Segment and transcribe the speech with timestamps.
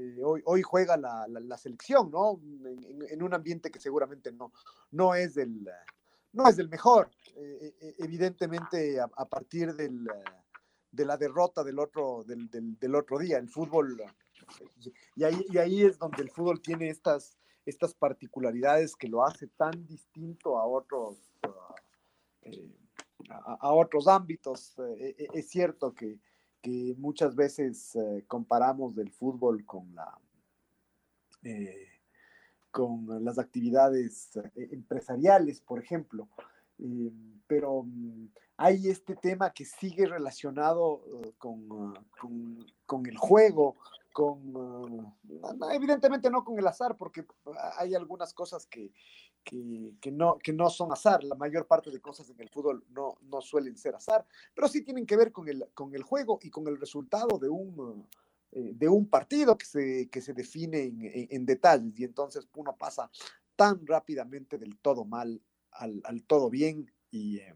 [0.00, 2.40] Eh, hoy, juega la, selección, ¿no?
[3.10, 4.52] En, un ambiente que seguramente no,
[4.92, 5.68] no, es, del,
[6.32, 7.10] no es del mejor.
[7.36, 10.06] Eh, evidentemente, a, partir del
[10.92, 13.38] de la derrota del otro, del, del, otro día.
[13.38, 14.02] El fútbol,
[15.14, 19.46] y ahí, y ahí es donde el fútbol tiene estas, estas particularidades que lo hace
[19.48, 21.32] tan distinto a otros,
[22.42, 22.74] eh,
[23.28, 24.74] a, otros ámbitos.
[24.98, 26.18] Eh, es cierto que,
[26.60, 30.18] que muchas veces eh, comparamos el fútbol con la...
[32.70, 36.28] con las actividades empresariales, por ejemplo,
[37.46, 43.76] pero mm, hay este tema que sigue relacionado uh, uh, con, con, el juego,
[44.12, 45.14] con, uh,
[45.72, 47.24] evidentemente no con el azar, porque
[47.78, 48.92] hay algunas cosas que,
[49.42, 53.18] que, no, que no son azar, la mayor parte de cosas en el fútbol no,
[53.22, 54.24] no suelen ser azar,
[54.54, 57.48] pero sí tienen que ver con el, con el juego y con el resultado de
[57.48, 58.06] un,
[58.52, 62.76] eh, de un partido que se, que se define en, en, detalles y entonces uno
[62.76, 63.10] pasa
[63.56, 65.40] tan rápidamente del todo mal
[65.72, 67.38] al, al todo bien y...
[67.38, 67.54] Eh,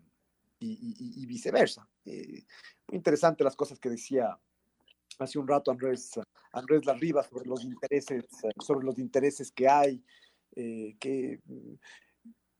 [0.66, 1.88] y, viceversa.
[2.04, 2.44] Eh,
[2.88, 4.38] muy interesante las cosas que decía
[5.18, 6.12] hace un rato Andrés,
[6.52, 8.24] Andrés Larriba sobre los intereses,
[8.60, 10.02] sobre los intereses que hay,
[10.56, 11.40] eh, que,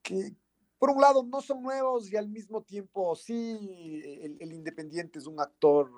[0.02, 0.32] que
[0.78, 4.00] por un lado no son nuevos y al mismo tiempo sí,
[4.40, 5.90] el, Independiente es un actor,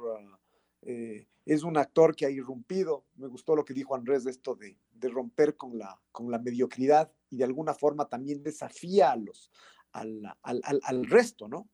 [0.83, 3.05] eh, es un actor que ha irrumpido.
[3.17, 6.39] Me gustó lo que dijo Andrés de esto de, de romper con la, con la
[6.39, 9.51] mediocridad y de alguna forma también desafía a los,
[9.93, 11.69] al, al, al resto, ¿no?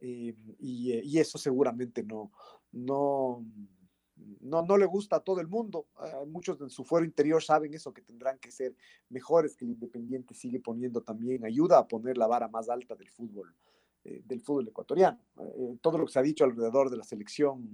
[0.00, 2.30] Eh, eh, y, eso seguramente no,
[2.72, 3.44] no,
[4.40, 5.86] no, no, le gusta a todo el mundo.
[6.26, 8.74] muchos en su fuero interior saben eso, que tendrán que ser
[9.08, 13.10] mejores, que el Independiente sigue poniendo también, ayuda a poner la vara más alta del
[13.10, 13.54] fútbol,
[14.04, 15.18] eh, del fútbol ecuatoriano.
[15.80, 17.72] todo lo que se ha dicho alrededor de la selección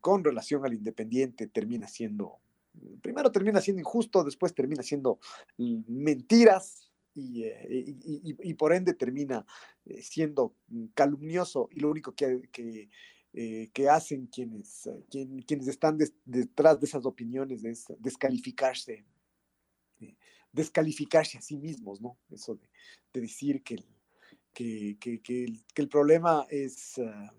[0.00, 2.38] con relación al Independiente termina siendo,
[3.00, 5.18] primero termina siendo injusto, después termina siendo
[5.58, 9.44] mm, mentiras, eh, y, por ende termina
[9.84, 10.54] eh, siendo
[10.94, 12.88] calumnioso y lo único que, que,
[13.34, 14.88] eh, hacen quienes,
[15.46, 19.04] quienes están detrás de esas opiniones es descalificarse,
[20.52, 22.18] descalificarse a sí mismos, ¿no?
[22.30, 22.56] Eso
[23.12, 23.76] de, decir que,
[24.52, 26.98] que, que, el, problema es...
[26.98, 27.34] Ah,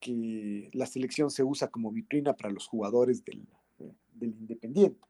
[0.00, 3.46] que la selección se usa como vitrina para los jugadores del,
[4.14, 5.06] del Independiente.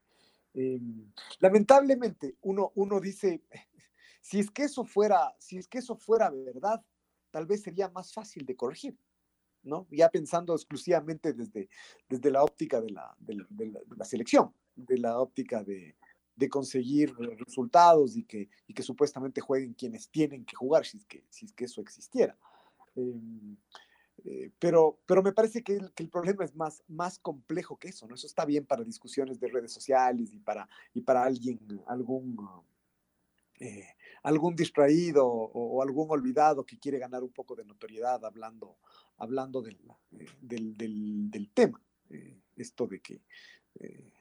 [0.53, 3.41] Em, lamentablemente, uno, uno dice,
[4.21, 6.83] si es que eso fuera, si es que eso fuera verdad,
[7.31, 8.97] tal vez sería más fácil de corregir,
[9.63, 9.87] ¿no?
[9.89, 11.69] Ya pensando exclusivamente desde,
[12.07, 15.95] desde la óptica de la, de la, selección, de la óptica de,
[16.49, 21.23] conseguir resultados y que, y que supuestamente jueguen quienes tienen que jugar, si es que,
[21.29, 22.35] si es que eso existiera.
[22.95, 23.57] Em,
[24.25, 27.89] eh, pero, pero me parece que el, que el, problema es más, más complejo que
[27.89, 28.15] eso, ¿no?
[28.15, 32.37] Eso está bien para discusiones de redes sociales y para, y para alguien, algún,
[33.61, 33.87] eh,
[34.23, 38.77] algún distraído o, algún olvidado que quiere ganar un poco de notoriedad hablando,
[39.17, 39.79] hablando del,
[40.19, 41.81] eh, del, tema.
[42.55, 43.21] esto de que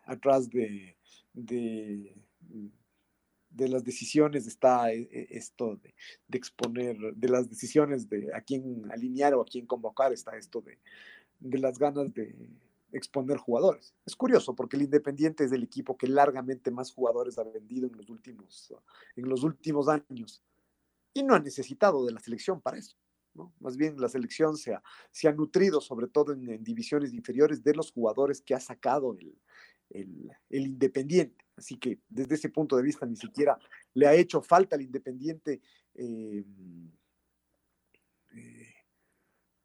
[0.06, 0.96] atrás de,
[1.32, 2.14] de
[3.50, 8.90] de las decisiones está eh, eh, esto de, exponer, de las decisiones de a quién
[8.90, 10.78] alinear o a quién convocar, está esto de,
[11.40, 12.34] de las ganas de
[12.92, 13.94] exponer jugadores.
[14.04, 17.96] Es curioso porque el Independiente es el equipo que largamente más jugadores ha vendido en
[17.96, 18.74] los últimos,
[19.16, 20.42] en los últimos años
[21.12, 22.96] y no ha necesitado de la selección para eso.
[23.34, 23.52] ¿no?
[23.60, 27.74] Más bien la selección se ha, se ha nutrido, sobre todo en, divisiones inferiores, de
[27.74, 29.16] los jugadores que ha sacado
[29.90, 31.44] el, el, Independiente.
[31.56, 33.58] Así que desde ese punto de vista ni siquiera
[33.94, 35.60] le ha hecho falta al Independiente
[35.94, 36.44] eh,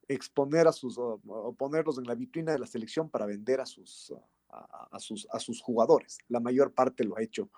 [0.07, 4.13] exponer a sus, o ponerlos en la vitrina de la selección para vender a sus,
[4.49, 6.19] a, sus, a sus jugadores.
[6.27, 7.49] La mayor parte lo ha hecho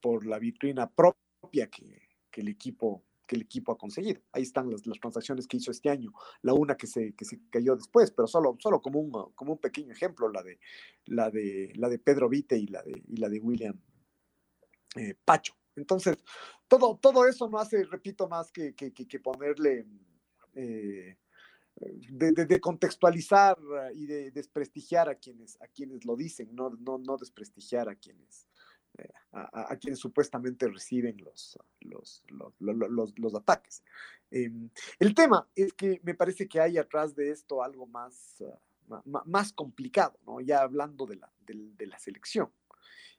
[0.00, 4.20] por la vitrina propia que, que el equipo que el equipo ha conseguido.
[4.32, 6.12] Ahí están las, las, transacciones que hizo este año,
[6.42, 9.58] la una que se, que se cayó después, pero solo, solo como, un, como un
[9.58, 10.58] pequeño ejemplo, la de,
[11.06, 13.80] la de, la de Pedro Vite y la de, y la de William
[14.96, 15.54] eh, Pacho.
[15.76, 16.18] Entonces,
[16.68, 19.86] todo, todo eso no hace, repito, más que, que, que ponerle,
[20.54, 21.16] eh,
[21.76, 23.58] de, de, contextualizar
[23.94, 28.46] y de desprestigiar a quienes, a quienes lo dicen, no, no, no desprestigiar a quienes,
[28.98, 32.22] eh, a, quienes supuestamente reciben los, los,
[32.58, 33.82] los, los ataques.
[34.30, 39.00] Em, el tema es que me parece que hay atrás de esto algo más, uh,
[39.24, 40.40] más complicado, ¿no?
[40.40, 42.50] ya hablando de la, de, la selección.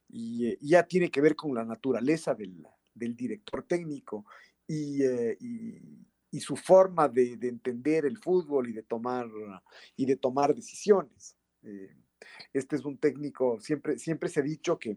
[0.08, 2.64] Y, eh, ya tiene que ver con la naturaleza del,
[2.94, 4.26] del director técnico
[4.68, 9.28] y, eh, y, y, su forma de, de, entender el fútbol y de tomar,
[9.96, 11.36] y de tomar decisiones.
[11.62, 11.94] Eh,
[12.52, 14.96] este es un técnico, siempre, siempre se ha dicho que,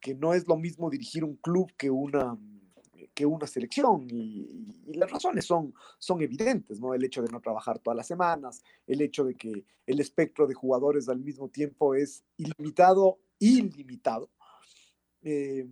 [0.00, 2.38] que no es lo mismo dirigir un club que una,
[3.14, 6.94] que una selección y, y, las razones son, son evidentes, ¿no?
[6.94, 10.54] El hecho de no trabajar todas las semanas, el hecho de que el espectro de
[10.54, 14.30] jugadores al mismo tiempo es ilimitado, ilimitado,
[15.22, 15.66] eh,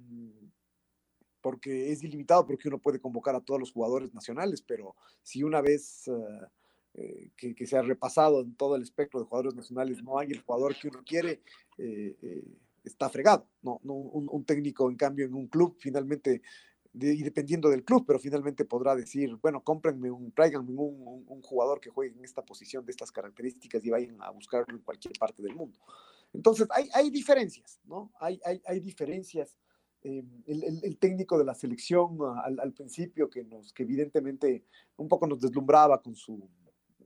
[1.43, 5.61] porque es ilimitado porque uno puede convocar a todos los jugadores nacionales, pero si una
[5.61, 6.47] vez uh,
[6.95, 10.31] eh, que, que, se ha repasado en todo el espectro de jugadores nacionales no hay
[10.31, 11.43] el jugador que uno quiere,
[11.79, 12.45] eh, eh,
[12.85, 13.49] está fregado.
[13.63, 16.43] No, no un, un, técnico, en cambio, en un club, finalmente,
[16.93, 21.25] de, y dependiendo del club, pero finalmente podrá decir, bueno, cómprenme un, tráiganme un, un,
[21.27, 24.83] un, jugador que juegue en esta posición, de estas características, y vayan a buscarlo en
[24.83, 25.79] cualquier parte del mundo.
[26.35, 28.13] Entonces, hay, hay diferencias, ¿no?
[28.21, 29.57] Hay, hay, hay diferencias.
[30.05, 34.65] Eh, el, el, el, técnico de la selección al, al, principio, que, nos, que evidentemente
[34.97, 36.49] un poco nos deslumbraba con su,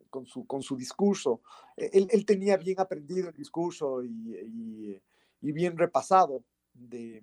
[0.08, 1.42] con su, con su discurso,
[1.76, 5.02] él, él tenía bien aprendido el discurso y, y
[5.40, 7.22] y bien repasado de,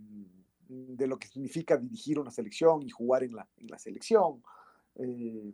[0.67, 4.43] de, lo que significa dirigir una selección y jugar en la, en la selección,
[4.95, 5.53] eh,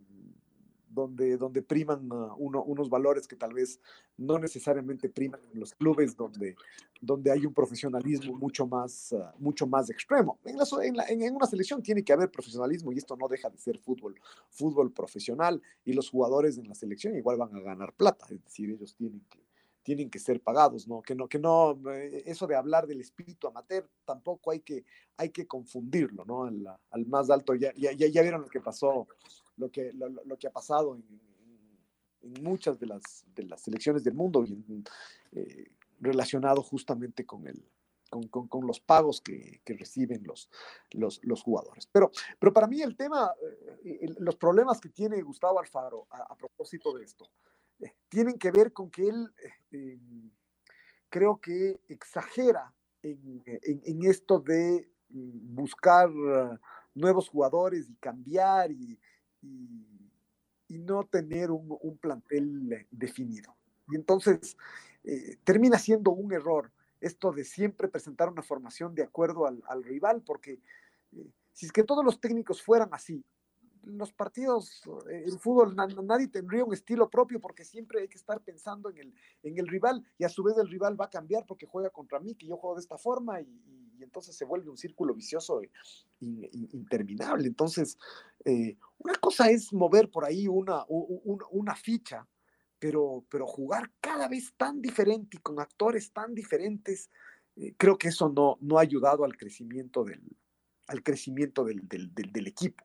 [0.90, 3.80] donde, donde priman uh, uno, unos valores que tal vez
[4.16, 6.56] no necesariamente priman en los clubes donde,
[7.00, 10.38] donde hay un profesionalismo mucho más, uh, mucho más extremo.
[10.44, 13.48] En, la, en, la, en, una selección tiene que haber profesionalismo y esto no deja
[13.48, 14.20] de ser fútbol,
[14.50, 18.70] fútbol profesional y los jugadores en la selección igual van a ganar plata, es decir,
[18.70, 19.50] ellos tienen que
[19.82, 21.02] tienen que ser pagados, ¿no?
[21.02, 24.84] Que no, que no, eh, eso de hablar del espíritu amateur tampoco hay que,
[25.16, 26.44] hay que confundirlo, ¿no?
[26.44, 29.08] Al, al más alto, ya, ya, ya, vieron lo que pasó,
[29.56, 31.04] lo que, lo, lo que ha pasado en,
[32.22, 34.44] en, muchas de las, de las selecciones del mundo
[35.32, 35.70] eh,
[36.00, 37.64] relacionado justamente con el,
[38.08, 40.50] con, con, los pagos que, que reciben los,
[40.90, 41.86] los, los, jugadores.
[41.86, 43.32] Pero, pero para mí el tema,
[43.84, 47.30] eh, los problemas que tiene Gustavo Alfaro a, a propósito de esto,
[48.08, 49.32] tienen que ver con que él
[49.70, 49.98] eh,
[51.08, 56.10] creo que exagera en, en, en, esto de buscar
[56.94, 58.98] nuevos jugadores y cambiar y,
[59.42, 59.86] y,
[60.68, 63.56] no tener un, plantel definido.
[63.88, 64.56] Y entonces
[65.02, 66.70] eh, termina siendo un error
[67.00, 70.60] esto de siempre presentar una formación de acuerdo al, al rival, porque
[71.12, 73.24] eh, si es que todos los técnicos fueran así,
[73.84, 78.40] los partidos, eh, el fútbol, nadie tendría un estilo propio porque siempre hay que estar
[78.42, 81.44] pensando en el, en el rival y a su vez el rival va a cambiar
[81.46, 84.76] porque juega contra mí, que yo juego de esta forma y entonces se vuelve un
[84.76, 85.70] círculo vicioso e,
[86.20, 87.46] interminable.
[87.46, 87.98] Entonces,
[88.44, 92.26] eh, una cosa es mover por ahí una, una, ficha,
[92.78, 97.10] pero, pero jugar cada vez tan diferente y con actores tan diferentes,
[97.56, 100.22] eh, creo que eso no, no ha ayudado al crecimiento del,
[100.86, 102.84] al crecimiento del, del, equipo.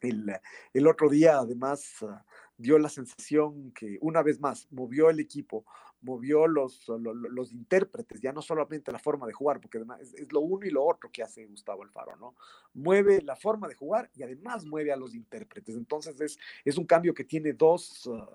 [0.00, 0.32] El,
[0.72, 2.16] el, otro día, además, uh,
[2.56, 5.64] dio la sensación que una vez más movió el equipo,
[6.02, 10.32] movió los, los, los, intérpretes, ya no solamente la forma de jugar, porque además es,
[10.32, 12.34] lo uno y lo otro que hace Gustavo Alfaro, ¿no?
[12.74, 15.76] Mueve la forma de jugar y además mueve a los intérpretes.
[15.76, 18.26] Entonces es, es un cambio que tiene dos, uh,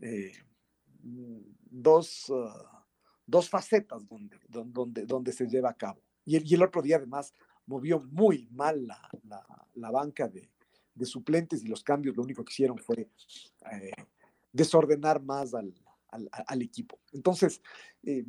[0.00, 0.32] eh,
[1.00, 2.48] dos, uh,
[3.26, 6.02] dos facetas donde, donde, donde se lleva a cabo.
[6.24, 7.32] Y el, y el otro día además
[7.66, 10.50] movió muy mal la, la, la banca de,
[10.98, 13.08] de suplentes y los cambios lo único que hicieron fue
[13.72, 13.92] eh,
[14.52, 15.72] desordenar más al,
[16.10, 16.98] al, equipo.
[17.12, 17.62] Entonces,
[18.02, 18.24] eh,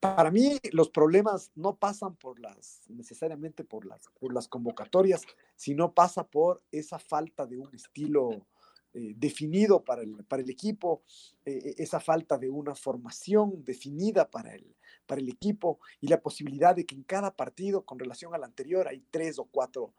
[0.00, 5.22] para mí los problemas no pasan por las, necesariamente por las, por las convocatorias,
[5.54, 8.46] sino pasa por esa falta de un estilo
[8.94, 11.02] eh, definido para el, para el equipo,
[11.44, 14.74] eh, esa falta de una formación definida para el,
[15.06, 18.88] para el equipo y la posibilidad de que en cada partido con relación al anterior
[18.88, 19.94] hay tres o cuatro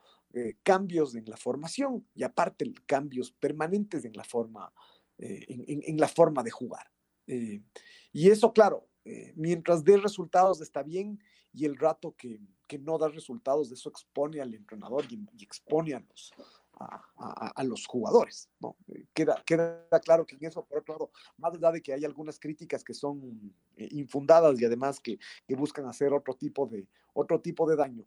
[0.61, 4.71] cambios en la formación y aparte cambios permanentes en la forma
[5.17, 6.85] en, la forma de jugar.
[7.27, 8.87] Y eso, claro,
[9.35, 11.19] mientras dé resultados está bien
[11.53, 12.39] y el rato que,
[12.79, 16.33] no da resultados, eso expone al entrenador y, expone a los,
[16.79, 18.49] a, los jugadores.
[18.59, 18.75] ¿no?
[19.13, 22.39] Queda, queda claro que en eso, por otro lado, más allá de que hay algunas
[22.39, 25.17] críticas que son infundadas y además que,
[25.47, 28.05] que buscan hacer otro tipo de, otro tipo de daño,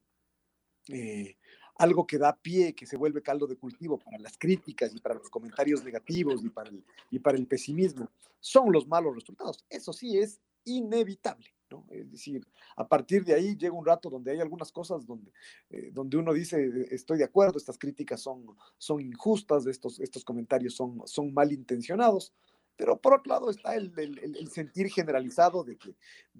[0.88, 1.36] eh,
[1.80, 5.14] algo que da pie, que se vuelve caldo de cultivo para las críticas y para
[5.14, 9.64] los comentarios negativos y para el, y para el pesimismo, son los malos resultados.
[9.70, 11.46] Eso sí es inevitable.
[11.70, 11.86] ¿no?
[11.88, 12.46] Es decir,
[12.76, 15.32] a partir de ahí llega un rato donde hay algunas cosas donde,
[15.70, 18.44] eh, donde uno dice, estoy de acuerdo, estas críticas son,
[18.76, 22.34] son injustas, estos, estos comentarios son, son malintencionados,
[22.80, 23.92] pero por otro lado está el,
[24.50, 25.76] sentir generalizado de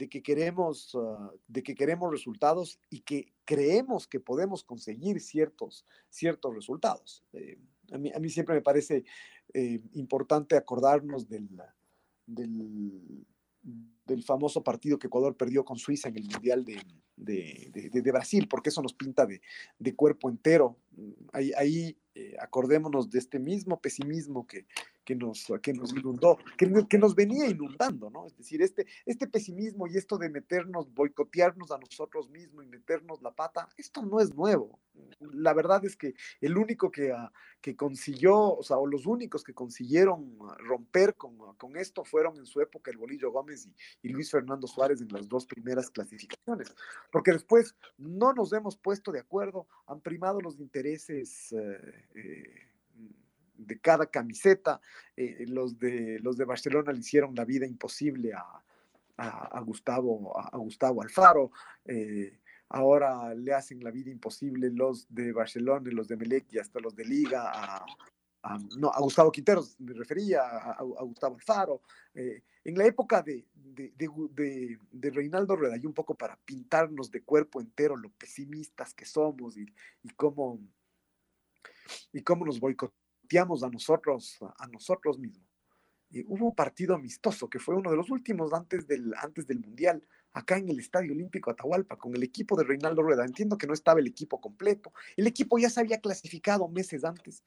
[0.09, 6.55] que, queremos, ah, de que queremos resultados y que creemos que podemos conseguir ciertos, ciertos
[6.55, 7.23] resultados.
[7.35, 7.59] Eh,
[7.93, 9.05] a, mí, a, mí, siempre me parece
[9.53, 11.47] eh, importante acordarnos del,
[12.27, 13.27] del,
[14.25, 16.81] famoso partido que Ecuador perdió con Suiza en el Mundial de,
[17.17, 20.79] de, Brasil, porque eso nos pinta de, cuerpo entero.
[21.35, 24.67] Ahí, ahí eh, acordémonos de este mismo pesimismo que,
[25.11, 28.27] que nos, que nos inundó, que, que, nos venía inundando, ¿no?
[28.27, 33.21] Es decir, este, este pesimismo y esto de meternos, boicotearnos a nosotros mismos y meternos
[33.21, 34.79] la pata, esto no es nuevo.
[35.19, 37.29] La verdad es que el único que, uh,
[37.61, 42.37] que consiguió, o sea, o los únicos que consiguieron ah, romper con, con, esto fueron
[42.37, 43.75] en su época el Bolillo Gómez y,
[44.09, 46.73] y, Luis Fernando Suárez en las dos primeras clasificaciones,
[47.11, 51.51] porque después no nos hemos puesto de acuerdo, han primado los intereses.
[51.51, 52.70] Eh, eh,
[53.67, 54.81] de cada camiseta.
[55.17, 58.63] Eh, los, de, los de Barcelona le hicieron la vida imposible a,
[59.17, 61.51] a, Gustavo, a, Gustavo Alfaro.
[61.85, 62.39] Eh,
[62.71, 66.95] ahora le hacen la vida imposible los de Barcelona, los de Melec y hasta los
[66.95, 67.85] de Liga a,
[68.79, 71.83] no, a Gustavo Quinteros, me refería a, Gustavo Alfaro.
[72.15, 77.61] Eh, en la época de, de, de, Reinaldo Rueda, un poco para pintarnos de cuerpo
[77.61, 79.67] entero lo pesimistas que somos y,
[80.03, 80.61] y cómo,
[82.13, 82.61] y cómo nos
[83.39, 85.47] a nosotros, a nosotros mismos.
[86.11, 89.61] Y hubo un partido amistoso que fue uno de los últimos antes del, antes del
[89.61, 93.25] Mundial, acá en el Estadio Olímpico Atahualpa, con el equipo de Reinaldo Rueda.
[93.25, 94.93] Entiendo que no estaba el equipo completo.
[95.17, 97.45] El equipo ya se había clasificado meses antes.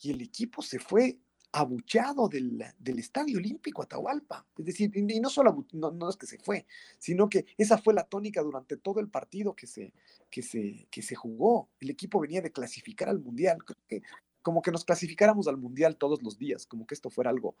[0.00, 1.18] Y el equipo se fue
[1.52, 4.46] abuchado del, del Estadio Olímpico Atahualpa.
[4.58, 6.66] Es decir, y no solo no, no, es que se fue,
[6.98, 9.94] sino que esa fue la tónica durante todo el partido que se,
[10.28, 11.70] que se, que se jugó.
[11.80, 13.58] El equipo venía de clasificar al Mundial.
[13.64, 14.02] Creo que
[14.46, 17.56] como que nos clasificáramos al mundial todos los días, como que esto fuera algo,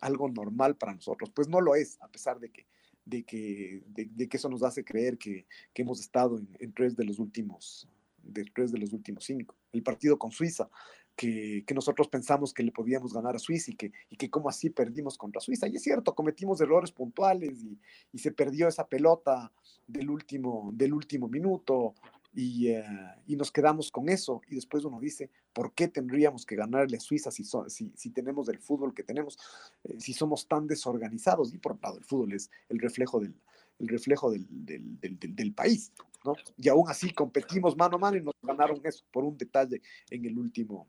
[0.00, 1.28] algo normal para nosotros.
[1.34, 2.64] Pues no lo es, a pesar de que,
[3.04, 5.44] de que, de, que eso nos hace creer que,
[5.74, 7.86] que hemos estado en, en, tres de los últimos,
[8.22, 9.54] de tres de los últimos cinco.
[9.70, 10.70] El partido con Suiza,
[11.14, 14.48] que, que, nosotros pensamos que le podíamos ganar a Suiza y que, y que como
[14.48, 15.68] así perdimos contra Suiza.
[15.68, 17.78] Y es cierto, cometimos errores puntuales y,
[18.14, 19.52] y se perdió esa pelota
[19.86, 21.94] del último, del último minuto.
[22.36, 22.84] Eh,
[23.26, 24.40] y, nos quedamos con eso.
[24.48, 28.48] Y después uno dice, ¿por qué tendríamos que ganarle a Suiza si, si, si tenemos
[28.48, 29.38] el fútbol que tenemos,
[29.84, 31.52] eh, si somos tan desorganizados?
[31.52, 33.34] Y por otro lado, el fútbol es el reflejo del,
[33.78, 35.92] el reflejo del, del, del, del, país,
[36.24, 36.34] ¿no?
[36.56, 40.24] Y aún así competimos mano a mano y nos ganaron eso por un detalle en
[40.24, 40.86] el último,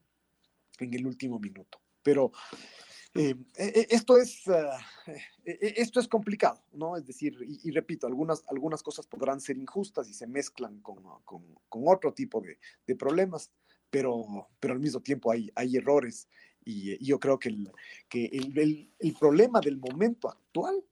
[0.79, 1.79] en el último minuto.
[2.03, 2.31] Pero
[3.13, 6.95] eh, e, e, esto, es, e, esto es complicado, ¿no?
[6.95, 11.43] Es decir, y, repito, algunas, algunas cosas podrán ser injustas y se mezclan con, con,
[11.67, 13.51] con otro tipo de, de, problemas,
[13.89, 16.27] pero, pero al mismo tiempo hay, hay errores
[16.63, 17.71] y, yo creo que, el,
[18.07, 20.83] que el, el, problema del momento actual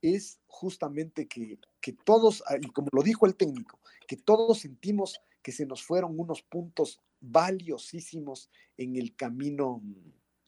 [0.00, 5.20] es justamente que, que todos, ah, y como lo dijo el técnico, que todos sentimos
[5.42, 9.82] que se nos fueron unos puntos valiosísimos en el camino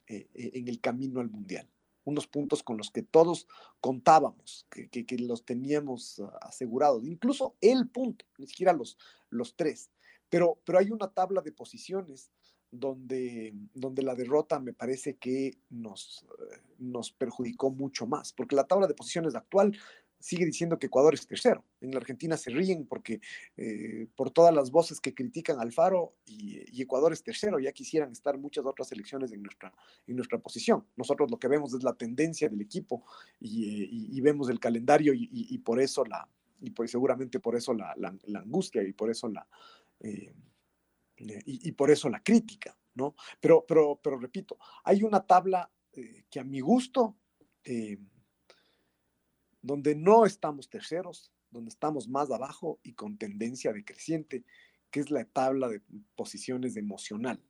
[0.08, 1.68] eh, eh, en el camino al Mundial.
[2.04, 3.48] Unos puntos con los que todos
[3.80, 8.96] contábamos, que, que, los teníamos ah, asegurados, incluso el punto, ni siquiera los,
[9.30, 9.90] los tres.
[10.28, 12.30] Pero, pero hay una tabla de posiciones
[12.70, 18.66] donde, donde la derrota me parece que nos, eh, nos perjudicó mucho más, porque la
[18.66, 19.76] tabla de posiciones actual
[20.26, 21.64] sigue diciendo que Ecuador es tercero.
[21.80, 23.20] En la Argentina se ríen porque
[23.56, 28.10] eh, por todas las voces que critican al Faro y, Ecuador es tercero, ya quisieran
[28.10, 29.72] estar muchas otras selecciones en nuestra,
[30.04, 30.84] en nuestra posición.
[30.96, 33.04] Nosotros lo que vemos es la tendencia del equipo
[33.38, 36.28] y, vemos el calendario y, por eso la,
[36.60, 37.94] y pues seguramente por eso la,
[38.34, 39.46] angustia y por eso la,
[40.00, 40.34] eh,
[41.18, 43.14] y, por eso la crítica, ¿no?
[43.40, 47.14] Pero, pero, pero repito, hay una tabla eh, que a mi gusto
[49.66, 54.44] donde no estamos terceros, donde estamos más abajo y con tendencia decreciente,
[54.90, 55.82] que es la tabla de
[56.14, 57.42] posiciones emocional.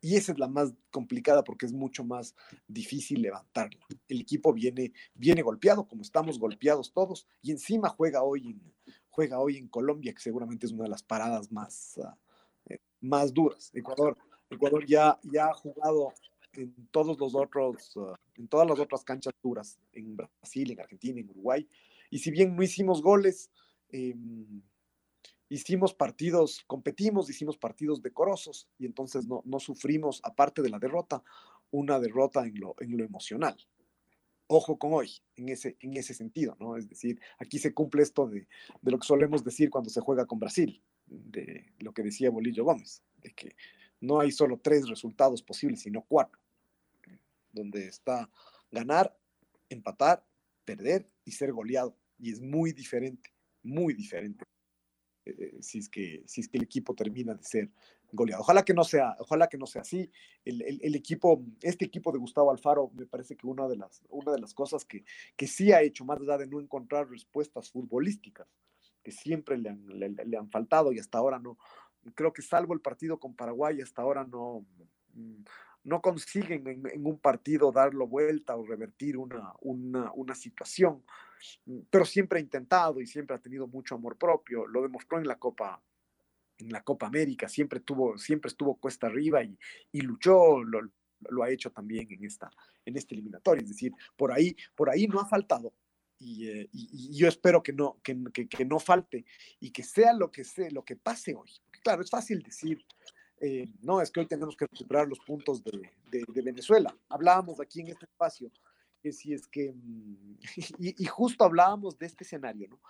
[0.00, 2.34] y esa es la más complicada porque es mucho más
[2.68, 3.80] difícil levantarla.
[4.06, 8.74] El equipo viene, viene golpeado, como estamos golpeados todos, y encima juega hoy en,
[9.08, 12.18] juega hoy en Colombia, que seguramente es una de las paradas más, ah,
[12.66, 13.70] eh, más duras.
[13.72, 14.18] Ecuador,
[14.50, 16.12] Ecuador ya, ya ha jugado
[16.56, 21.20] en todos los otros, ah, en todas las otras canchas duras, en Brasil, en Argentina,
[21.20, 21.68] en Uruguay.
[22.10, 23.50] Y si bien no hicimos goles,
[23.88, 24.62] em,
[25.48, 31.22] hicimos partidos, competimos, hicimos partidos decorosos y entonces no, no sufrimos, aparte de la derrota,
[31.70, 33.56] una derrota en lo, en lo emocional.
[34.46, 36.76] Ojo con hoy, en ese, en ese sentido, ¿no?
[36.76, 38.46] Es decir, aquí se cumple esto de,
[38.82, 42.64] de lo que solemos decir cuando se juega con Brasil, de lo que decía Bolillo
[42.64, 43.56] Gómez, de que
[44.00, 46.38] no hay solo tres resultados posibles, sino cuatro,
[47.54, 48.30] donde está
[48.70, 49.16] ganar,
[49.68, 50.26] empatar,
[50.64, 51.96] perder y ser goleado.
[52.18, 53.32] Y es muy diferente,
[53.62, 54.44] muy diferente
[55.24, 57.70] eh, si, es que, si es que el equipo termina de ser
[58.12, 58.42] goleado.
[58.42, 60.10] Ojalá que no sea, ojalá que no sea así.
[60.44, 64.32] El, el, equipo, este equipo de Gustavo Alfaro, me parece que una de las, una
[64.32, 65.04] de las cosas que,
[65.36, 68.46] que sí ha hecho, más allá de no encontrar respuestas futbolísticas,
[69.02, 71.58] que siempre le han, le, le han faltado y hasta ahora no,
[72.14, 74.66] creo que salvo el partido con Paraguay, hasta ahora no,
[75.14, 75.42] mm,
[75.84, 81.04] no consiguen en, un partido darlo vuelta o revertir una, una, una, situación,
[81.66, 85.26] mm, pero siempre ha intentado y siempre ha tenido mucho amor propio, lo demostró en
[85.26, 85.82] la Copa
[86.58, 89.58] en la Copa América, siempre, tuvo, siempre estuvo cuesta arriba y,
[89.90, 92.48] y luchó, lo, ha hecho también en esta,
[92.84, 95.74] en este eliminatorio, es decir, por ahí, por ahí no ha faltado,
[96.18, 96.68] y, eh,
[97.10, 98.16] yo espero que no, que,
[98.48, 99.24] que, no falte
[99.60, 101.50] y que sea lo que sea, lo que pase hoy.
[101.82, 102.84] Claro, es fácil decir,
[103.40, 106.96] eh, no, es que hoy tenemos que recuperar los puntos de, de, Venezuela.
[107.08, 108.50] Hablábamos aquí en este espacio
[109.02, 110.38] que si es que, mm,
[110.78, 112.80] y, y, justo hablábamos de este escenario, ¿no?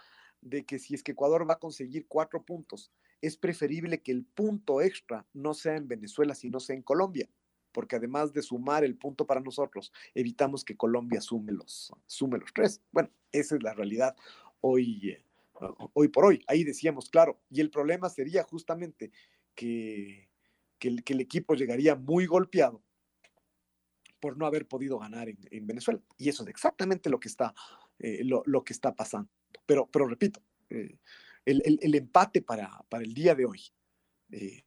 [0.41, 4.25] De que si es que Ecuador va a conseguir cuatro puntos, es preferible que el
[4.25, 7.29] punto extra no sea en Venezuela, sino sea en Colombia,
[7.73, 12.53] porque además de sumar el punto para nosotros, evitamos que Colombia sume los, sume los
[12.53, 12.83] tres.
[12.93, 14.15] Bueno, esa es la realidad
[14.61, 15.25] hoy, eh,
[15.95, 16.45] hoy por hoy.
[16.47, 19.11] Ahí decíamos, claro, y el problema sería justamente
[19.55, 20.29] que
[20.85, 22.83] que el, que el equipo llegaría muy golpeado
[24.21, 25.99] por no haber podido ganar en, en Venezuela.
[26.19, 27.55] Y eso es exactamente lo que está,
[27.99, 29.31] eh, lo, lo, que está pasando.
[29.65, 30.99] Pero, pero repito, eh,
[31.47, 33.63] el, el, el, empate para, para, el día de hoy
[34.31, 34.63] eh,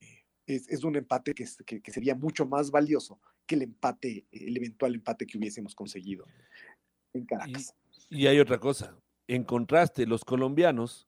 [0.47, 4.57] es, es, un empate que, que, que, sería mucho más valioso que el empate, el
[4.57, 6.25] eventual empate que hubiésemos conseguido
[7.13, 7.75] en Caracas.
[8.09, 8.97] Y, y hay otra cosa.
[9.27, 11.07] En contraste, los colombianos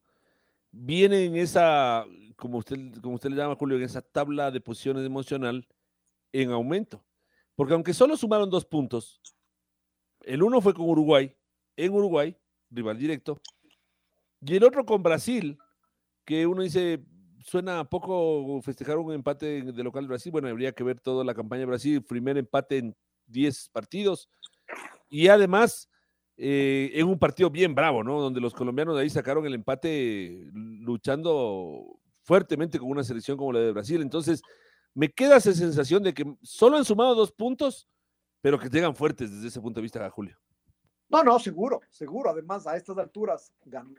[0.72, 2.06] vienen en esa
[2.36, 5.68] como usted, como usted le llama, Julio, en esa tabla de posiciones emocional
[6.32, 7.04] en aumento.
[7.56, 9.22] Porque aunque solo sumaron dos puntos,
[10.22, 11.36] el uno fue con Uruguay,
[11.76, 12.36] en Uruguay,
[12.70, 13.42] rival directo,
[14.42, 15.58] y el otro con Brasil,
[16.24, 17.04] que uno dice,
[17.44, 20.32] suena poco festejar un empate de local Brasil.
[20.32, 22.96] Bueno, habría que ver toda la campaña de Brasil, primer empate en
[23.28, 24.30] 10 partidos.
[25.10, 25.90] Y además,
[26.42, 28.22] eh, en un partido bien bravo, ¿no?
[28.22, 33.60] Donde los colombianos de ahí sacaron el empate luchando fuertemente con una selección como la
[33.60, 34.02] de Brasil.
[34.02, 34.42] Entonces,
[34.94, 37.90] me queda esa sensación de que solo han sumado dos puntos,
[38.40, 40.40] pero que llegan fuertes desde ese punto de vista, Julio.
[41.10, 42.30] No, no, seguro, seguro.
[42.30, 43.94] Además, a estas alturas, gan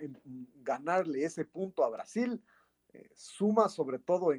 [0.62, 2.42] ganarle ese punto a Brasil
[2.94, 4.32] eh, suma sobre todo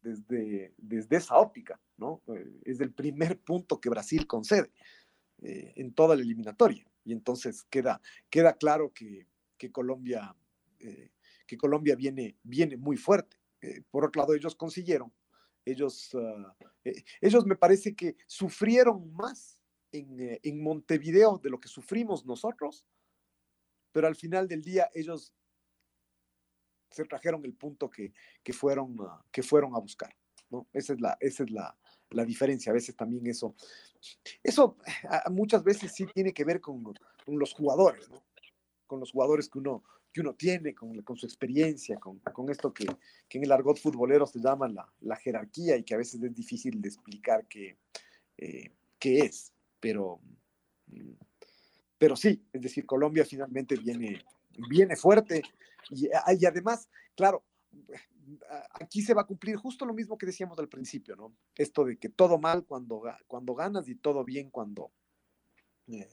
[0.00, 2.22] desde, desde esa óptica, ¿no?
[2.28, 4.70] Eh, es el primer punto que Brasil concede
[5.42, 6.86] en toda la eliminatoria.
[7.04, 10.34] Y entonces queda, queda claro que, que Colombia
[10.80, 11.10] eh,
[11.46, 13.36] que Colombia viene, viene muy fuerte.
[13.60, 15.12] Eh, por otro lado, ellos consiguieron,
[15.64, 16.46] ellos, uh,
[16.84, 19.60] eh, ellos me parece que sufrieron más
[19.90, 22.86] en, en, Montevideo de lo que sufrimos nosotros,
[23.90, 25.34] pero al final del día ellos
[26.88, 28.12] se trajeron el punto que,
[28.44, 30.16] que fueron, uh, que fueron a buscar.
[30.50, 30.68] ¿no?
[30.72, 31.76] Esa es, la, esa es la,
[32.10, 32.70] la diferencia.
[32.70, 33.54] A veces también eso,
[34.42, 34.76] eso
[35.30, 36.82] muchas veces sí tiene que ver con,
[37.26, 38.08] los jugadores,
[38.86, 42.72] con los jugadores que uno, que uno tiene, con, con su experiencia, con, con esto
[42.72, 42.86] que,
[43.28, 46.34] que, en el argot futbolero se llama la, la, jerarquía y que a veces es
[46.34, 47.76] difícil de explicar qué,
[48.36, 49.52] eh, es.
[49.78, 50.20] Pero,
[50.88, 51.12] mm,
[51.98, 54.22] pero sí, es decir, Colombia finalmente viene,
[54.68, 55.42] viene fuerte
[55.90, 57.44] y, ah, y además, claro,
[58.72, 61.34] aquí se va a cumplir justo lo mismo que decíamos al principio, ¿no?
[61.54, 64.92] Esto de que todo mal cuando, cuando ganas y todo bien cuando,
[65.88, 66.08] eh,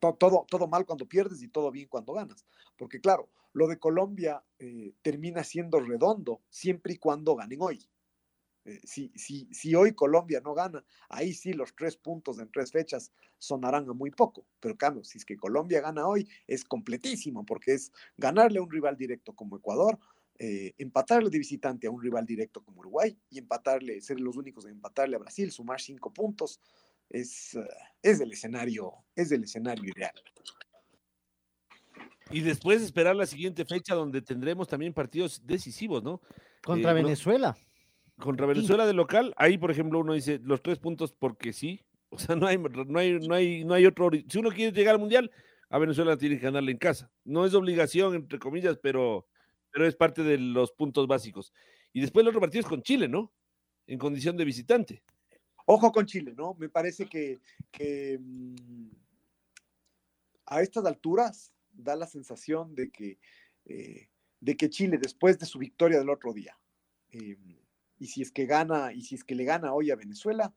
[0.00, 2.46] todo, todo mal cuando pierdes y todo bien cuando ganas.
[2.76, 7.88] Porque claro, lo de Colombia eh, termina siendo redondo siempre y cuando ganen hoy.
[8.66, 12.72] Eh, si, si, si, hoy Colombia no gana, ahí sí los tres puntos en tres
[12.72, 14.44] fechas sonarán a muy poco.
[14.58, 18.70] Pero claro, si es que Colombia gana hoy, es completísimo, porque es ganarle a un
[18.70, 20.00] rival directo como Ecuador,
[20.38, 24.64] eh, empatarle de visitante a un rival directo como Uruguay y empatarle, ser los únicos
[24.64, 26.60] en empatarle a Brasil, sumar cinco puntos,
[27.08, 27.66] es, eh,
[28.02, 30.12] es el escenario, es el escenario ideal.
[32.30, 36.20] Y después esperar la siguiente fecha donde tendremos también partidos decisivos, ¿no?
[36.62, 37.56] Contra Eh, Venezuela.
[38.18, 41.82] Contra Venezuela de local, ahí por ejemplo uno dice los tres puntos porque sí.
[42.08, 44.08] O sea, no hay, no hay, no hay, no hay otro.
[44.28, 45.30] Si uno quiere llegar al mundial,
[45.68, 47.10] a Venezuela tiene que ganarle en casa.
[47.24, 49.26] No es obligación, entre comillas, pero,
[49.76, 51.52] pero es parte de los puntos básicos.
[51.92, 53.30] Y después el otro partido es con Chile, ¿no?
[53.86, 55.02] En condición de visitante.
[55.66, 56.54] Ojo con Chile, ¿no?
[56.54, 58.88] Me parece que, que, mm,
[60.46, 63.18] a estas alturas da la sensación de que,
[63.66, 64.08] eh,
[64.40, 66.58] de que Chile, después de su victoria del otro día,
[67.10, 67.36] eh,
[67.98, 70.54] y si es que gana, y si es que le gana hoy a Venezuela,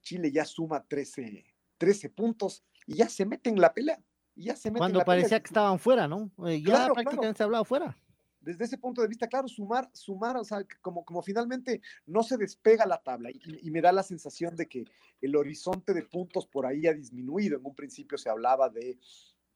[0.00, 1.44] Chile ya suma 13,
[1.76, 4.00] 13 puntos y ya se mete en la pelea.
[4.36, 5.22] y Ya se mete en Cuando la pelea.
[5.22, 6.30] parecía que estaban fuera, ¿no?
[6.46, 7.36] Eh, ya Claro, prácticamente claro.
[7.36, 7.96] se hablaba fuera.
[8.40, 12.36] Desde ese punto de vista, claro, sumar, sumar, o sea, como, como finalmente no se
[12.36, 14.84] despega la tabla y, y me da la sensación de que
[15.20, 17.58] el horizonte de puntos por ahí ha disminuido.
[17.58, 18.98] En un principio se hablaba de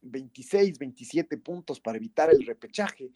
[0.02, 3.12] 26, 27 puntos para evitar el repechaje.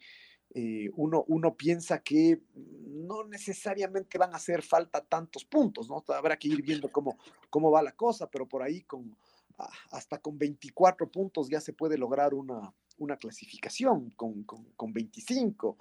[0.51, 6.03] Eh, uno, uno piensa que no necesariamente van a hacer falta tantos puntos, ¿no?
[6.07, 7.19] Habrá que ir viendo cómo,
[7.51, 9.15] cómo va la cosa, pero por ahí con,
[9.59, 14.93] ah, hasta con 24 puntos ya se puede lograr una, una clasificación con, con, con
[14.93, 15.77] 25,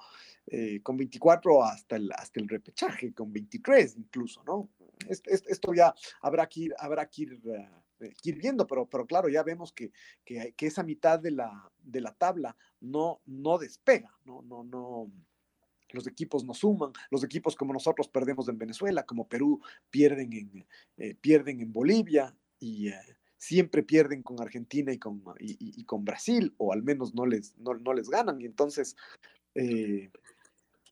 [0.47, 4.71] eh, con 24 hasta el, hasta el repechaje, con 23 incluso, ¿no?
[5.09, 7.09] Es- es- Esto ya habrá que ir, habrá eh,
[8.23, 9.93] que ir viendo, pero, pero claro, ya vemos que,
[10.25, 15.11] que, que esa mitad de la, de la tabla no, no despega, no, no, no.
[15.91, 20.67] Los equipos no suman, los equipos como nosotros perdemos en Venezuela, como Perú pierden en,
[20.99, 22.91] eh, pierden en Bolivia y,
[23.39, 27.57] siempre pierden con Argentina y con, y, y- con Brasil, o al menos no les,
[27.59, 28.41] no, no les ganan.
[28.41, 28.97] Y entonces
[29.55, 30.11] eh,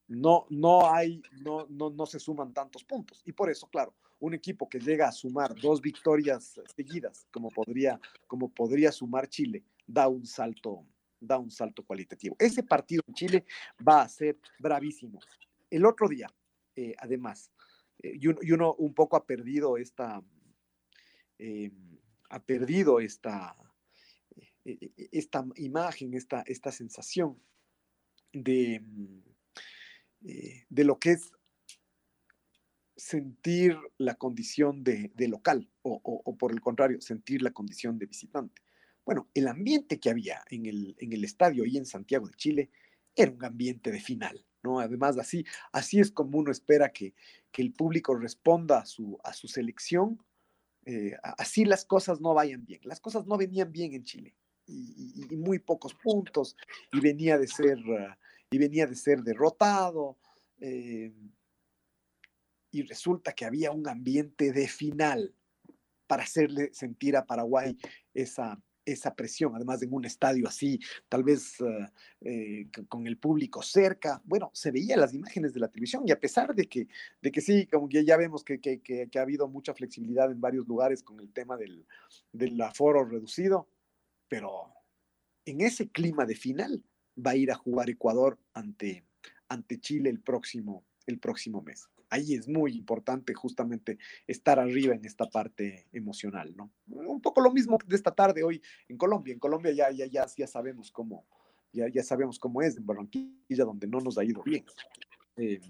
[0.08, 3.20] no, no hay, no, no, no se suman tantos puntos.
[3.26, 8.00] Y por eso, claro, un equipo que llega a sumar dos victorias seguidas, como podría,
[8.26, 10.86] como podría sumar Chile, da un salto,
[11.20, 12.36] da un salto cualitativo.
[12.38, 13.44] Ese partido en Chile
[13.86, 15.18] va a ser bravísimo.
[15.68, 16.28] El otro día,
[16.76, 17.50] eh, además,
[18.02, 20.22] eh, y, uno, y uno un poco ha perdido esta,
[21.38, 21.70] eh,
[22.30, 23.56] ha perdido esta,
[24.64, 27.40] eh, eh, esta imagen, esta, esta sensación
[28.32, 29.20] de, mm,
[30.26, 31.32] eh, de lo que es
[32.96, 38.06] sentir la condición de, de local o, o- por el contrario, sentir la condición de
[38.06, 38.62] visitante.
[39.04, 42.70] Bueno, el ambiente que había en el, en el estadio y en Santiago de Chile
[43.14, 44.80] era un ambiente de final, ¿no?
[44.80, 47.14] Además, así, así es como uno espera que,
[47.52, 50.18] que el público responda su, a su selección.
[50.86, 52.80] Eh, así las cosas no vayan bien.
[52.84, 54.34] Las cosas no venían bien en Chile
[54.68, 56.56] y muy pocos puntos
[56.92, 58.18] y venía de ser, ah,
[58.50, 60.16] y venía de ser derrotado.
[60.60, 61.12] eh,
[62.72, 65.34] y resulta que había un ambiente de final
[66.06, 67.76] para hacerle sentir a Paraguay
[68.12, 71.86] esa, esa presión, además en un estadio así, tal vez uh,
[72.20, 74.22] eh, con el público cerca.
[74.24, 76.88] Bueno, se veían las imágenes de la televisión y a pesar de que,
[77.20, 80.30] de que sí, como que ya vemos que, que, que, que ha habido mucha flexibilidad
[80.30, 81.84] en varios lugares con el tema del,
[82.32, 83.68] del aforo reducido,
[84.28, 84.72] pero
[85.44, 86.82] en ese clima de final
[87.18, 89.04] va a ir a jugar Ecuador ante,
[89.48, 95.04] ante Chile el próximo, el próximo mes ahí es muy importante justamente estar arriba en
[95.04, 96.70] esta parte emocional, ¿no?
[96.86, 99.32] Un poco lo mismo de esta tarde hoy en Colombia.
[99.32, 101.26] En Colombia ya, ya, ya, ya sabemos cómo,
[101.72, 104.64] ya, ya sabemos cómo es en Barranquilla, donde no nos ha ido bien.
[105.36, 105.60] Eh,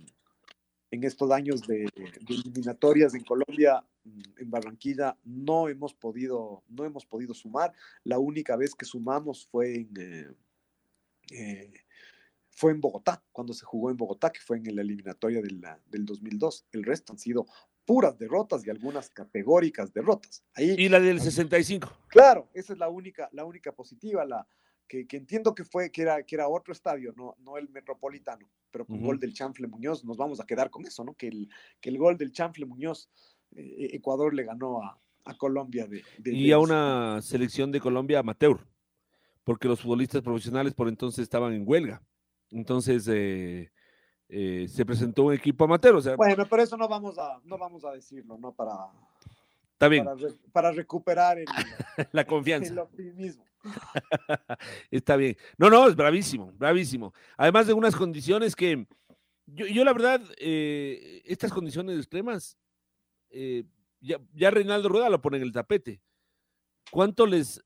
[0.91, 3.85] en estos años de, de, eliminatorias en Colombia,
[4.37, 7.73] en Barranquilla, no hemos podido, no hemos podido sumar.
[8.05, 10.29] La única vez que sumamos fue en eh,
[11.33, 11.73] eh,
[12.57, 15.79] fue en Bogotá, cuando se jugó en Bogotá, que fue en la eliminatoria de la,
[15.87, 16.67] del 2002.
[16.73, 17.47] El resto han sido
[17.85, 20.43] puras derrotas y algunas categóricas derrotas.
[20.55, 21.87] Ahí, y la del 65.
[22.09, 24.49] Claro, esa es la única, la única positiva, la
[24.89, 28.51] que, que entiendo que fue que era, que era otro estadio, no, no el metropolitano,
[28.71, 29.07] pero con uh -huh.
[29.07, 31.13] gol del Chanfle Muñoz nos vamos a quedar con eso, ¿no?
[31.13, 33.11] Que el, que el gol del Chanfle Muñoz,
[33.55, 38.21] eh, Ecuador le ganó a, a Colombia de, de, y a una selección de Colombia
[38.21, 38.67] amateur,
[39.45, 42.03] porque los futbolistas profesionales por entonces estaban en huelga.
[42.57, 43.71] Entonces eh,
[44.31, 45.95] eh, se presentó un equipo amateur.
[45.95, 48.53] O sea, bueno, pero eso no vamos a, no vamos a decirlo, ¿no?
[48.53, 48.73] Para,
[49.73, 50.05] está bien.
[50.05, 51.45] para, re, para recuperar el,
[52.13, 52.73] la confianza.
[52.73, 53.45] El optimismo.
[54.91, 55.37] está bien.
[55.59, 57.13] No, no, es bravísimo, bravísimo.
[57.37, 58.87] Además de unas condiciones que
[59.45, 62.57] yo, yo la verdad, eh, estas condiciones extremas,
[63.29, 63.65] eh,
[64.01, 66.01] ya, ya Reinaldo Rueda lo pone en el tapete.
[66.91, 67.63] ¿Cuánto les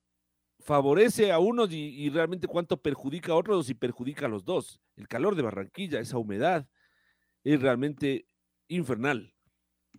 [0.61, 4.81] favorece a unos y, realmente cuánto perjudica a otros y perjudica a los dos.
[4.96, 6.68] El calor de Barranquilla, esa humedad,
[7.44, 8.27] es realmente
[8.68, 9.35] infernal.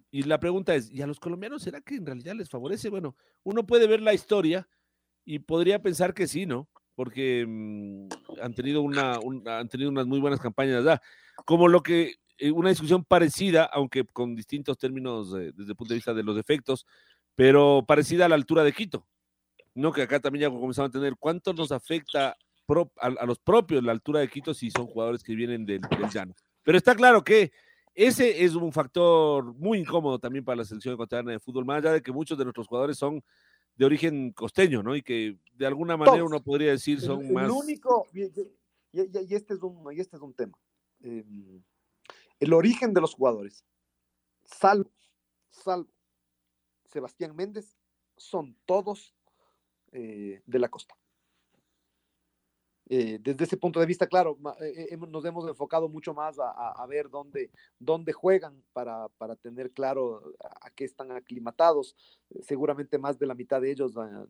[0.10, 2.90] Y la pregunta es, ¿y a los colombianos será que en realidad les favorece?
[2.90, 4.68] Bueno, uno puede ver la historia
[5.26, 6.70] y podría pensar que sí, ¿no?
[6.96, 8.08] Porque mm,
[8.42, 11.00] han, tenido una, han tenido unas muy buenas campañas.
[11.46, 15.98] Como lo que, eh, una discusión parecida, aunque con distintos términos desde el punto de
[15.98, 16.86] vista de los efectos,
[17.36, 19.08] pero parecida a la altura de Quito.
[19.74, 22.36] No, que acá también ya comenzamos a tener cuánto nos afecta
[23.00, 25.82] a, los propios la altura de Quito si son jugadores que vienen del,
[26.12, 26.34] llano.
[26.64, 27.52] Pero está claro que
[27.94, 31.94] ese es un factor muy incómodo también para la selección ecuatoriana de fútbol, más allá
[31.94, 33.24] de que muchos de nuestros jugadores son
[33.76, 34.96] de origen costeño, ¿no?
[34.96, 37.46] Y que de alguna manera uno podría decir son más.
[37.46, 40.58] El único, y, este, es un, este es un tema.
[41.02, 41.62] Em,
[42.40, 43.66] el origen de los jugadores,
[44.44, 44.92] salvo,
[45.50, 45.90] salvo
[46.86, 47.78] Sebastián Méndez,
[48.18, 49.16] son todos
[49.92, 50.96] eh, de la costa.
[52.90, 57.10] Eh, desde ese punto de vista, claro, eh, nos hemos enfocado mucho más a, ver
[57.10, 59.10] dónde, dónde juegan para,
[59.42, 61.96] tener claro a, qué están aclimatados.
[62.42, 64.26] Seguramente más de la mitad de ellos ah,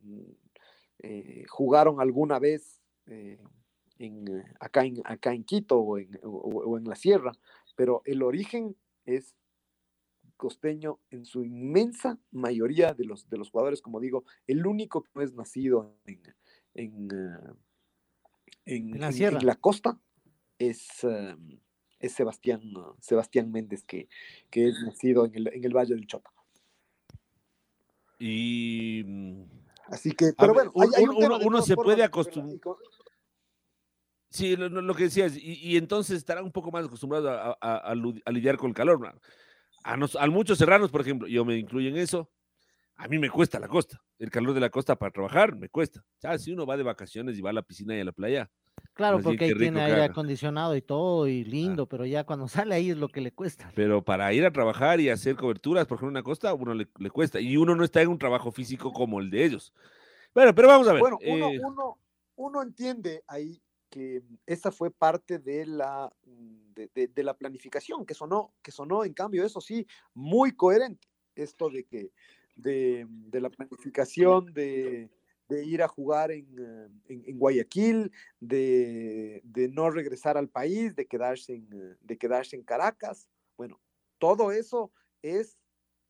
[1.47, 5.97] jugaron alguna vez en, acá, en, acá en Quito o
[6.77, 7.31] en la sierra,
[7.75, 9.35] pero el origen es
[10.41, 15.11] costeño en su inmensa mayoría de los, de los jugadores, como digo, el único que
[15.13, 16.23] no es nacido en,
[16.73, 17.07] en,
[18.65, 18.81] eh,
[19.43, 19.99] la, costa
[20.57, 21.59] es, em,
[21.99, 22.63] es Sebastián,
[22.99, 24.09] Sebastián Méndez, que,
[24.49, 26.31] que es nacido en el, en el Valle del Chota.
[28.17, 29.03] Y.
[29.05, 29.43] Mm,
[29.89, 32.57] Así que, pero bueno, uno, se puede acostumbrar.
[34.29, 38.69] Sí, lo, que decías, y, entonces estará un poco más acostumbrado a, a lidiar con
[38.69, 39.01] el calor.
[39.01, 39.13] ¿no?
[39.83, 42.29] A, muchos serranos, por ejemplo, yo me incluyo en eso,
[42.95, 44.01] a mí me cuesta la costa.
[44.19, 46.03] El calor de la costa para trabajar me cuesta.
[46.19, 48.49] sea, Si uno va de vacaciones y va a la piscina y a la playa.
[48.93, 52.91] Claro, porque ahí tiene aire acondicionado y todo y lindo, pero ya cuando sale ahí
[52.91, 53.71] es lo que le cuesta.
[53.75, 56.73] Pero para ir a trabajar y hacer coberturas, por ejemplo, en una costa, a uno
[56.73, 57.39] le, cuesta.
[57.39, 59.73] Y uno no está en un trabajo físico como el de ellos.
[60.33, 61.01] Bueno, pero vamos a ver.
[61.01, 61.97] Bueno, uno, eh, uno,
[62.35, 68.55] uno entiende ahí que esa fue parte de la, mm, de, la planificación, que sonó,
[68.63, 72.11] que sonó, en cambio, eso sí, muy coherente, esto de que,
[72.55, 75.11] de, la planificación de,
[75.65, 76.47] ir a jugar en,
[77.09, 83.27] eh, Guayaquil, de, no regresar al país, de quedarse en, eh, de quedarse en Caracas.
[83.57, 83.81] Bueno,
[84.17, 85.59] todo eso es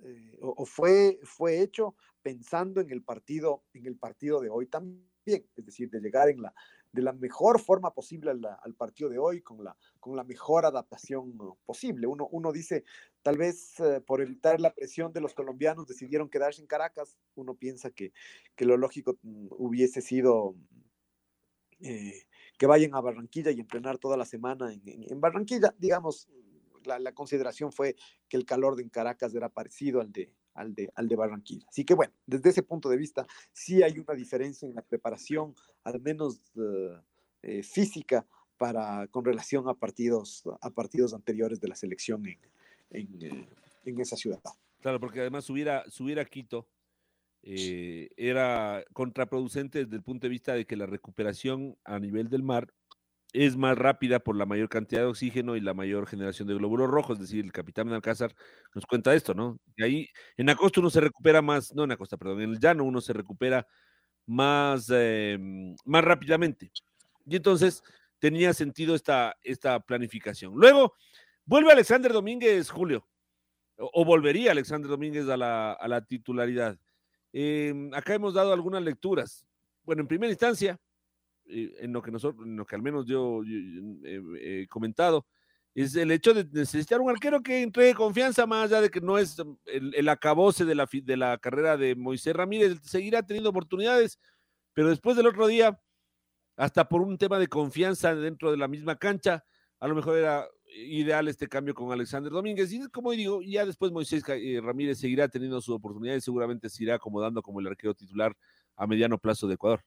[0.03, 5.03] eh, o, fue, fue hecho pensando en el partido, en el partido de hoy también,
[5.25, 6.53] es decir, de llegar en la,
[6.91, 11.37] de la mejor forma posible al, partido de hoy, con la, con la mejor adaptación
[11.65, 12.07] posible.
[12.07, 12.83] Uno, uno dice,
[13.21, 17.55] tal vez eh, por evitar la presión de los colombianos decidieron quedarse en Caracas, uno
[17.55, 18.11] piensa que,
[18.57, 20.55] lo lógico mm, hubiese sido
[21.79, 22.25] eh,
[22.57, 25.73] que vayan a Barranquilla y entrenar toda la semana en, Barranquilla.
[25.79, 26.27] Digamos,
[26.83, 27.95] la, la, consideración fue
[28.27, 31.65] que el calor de en Caracas era parecido al de, al de, al de Barranquilla.
[31.67, 35.55] Así que bueno, desde ese punto de vista sí hay una diferencia en la preparación,
[35.83, 36.97] al menos eh,
[37.43, 38.25] eh, física,
[38.57, 42.37] para, con relación a partidos, a partidos anteriores de la selección en,
[42.91, 44.39] en, eh, esa ciudad.
[44.81, 45.69] Claro, porque además subir
[46.19, 46.67] a Quito
[47.43, 52.71] era contraproducente desde el punto de vista de que la recuperación a nivel del mar
[53.33, 56.89] es más rápida por la mayor cantidad de oxígeno y la mayor generación de glóbulos
[56.89, 58.35] rojos, es decir, el capitán Alcázar
[58.75, 59.59] nos cuenta esto, ¿no?
[59.77, 62.51] Y ahí en la costa uno se recupera más, no en la costa, perdón, en
[62.51, 63.65] el llano uno se recupera
[64.25, 65.37] más, eh,
[65.85, 66.71] más rápidamente.
[67.25, 67.83] Y entonces
[68.19, 70.53] tenía sentido esta, esta planificación.
[70.55, 70.93] Luego,
[71.45, 73.07] vuelve Alexander Domínguez, Julio,
[73.77, 76.77] o, volvería Alexander Domínguez a la, a la titularidad.
[77.33, 79.45] Em, acá hemos dado algunas lecturas.
[79.83, 80.79] Bueno, en primera instancia,
[81.51, 85.25] en lo que nosotros, en lo que al menos yo, he comentado,
[85.73, 89.17] es el hecho de necesitar un arquero que entregue confianza, más allá de que no
[89.17, 94.19] es el, el acabose de la, de la carrera de Moisés Ramírez, seguirá teniendo oportunidades,
[94.73, 95.79] pero después del otro día,
[96.57, 99.45] hasta por un tema de confianza dentro de la misma cancha,
[99.79, 102.71] a lo mejor era ideal este cambio con Alexander Domínguez.
[102.71, 106.95] Y como digo, ya después Moisés eh, Ramírez seguirá teniendo sus oportunidades, seguramente se irá
[106.95, 108.35] acomodando como el arquero titular
[108.75, 109.83] a mediano plazo de Ecuador.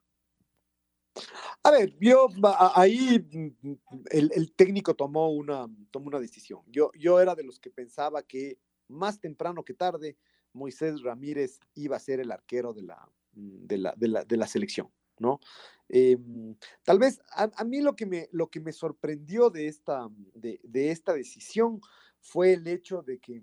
[1.63, 2.29] A ver, yo
[2.75, 6.63] ahí mm, mm, el, técnico tomó una, tomó una decisión.
[6.67, 10.17] Yo, yo era de los que pensaba que más temprano que tarde
[10.53, 14.37] Moisés Ramírez iba a ser el arquero de la, mm, de la, de la, de
[14.37, 15.41] la selección, ¿no?
[15.89, 20.61] Em, tal vez a, mí lo que me, lo que me sorprendió de esta, de,
[20.65, 21.81] de esta decisión
[22.21, 23.43] fue el hecho de que,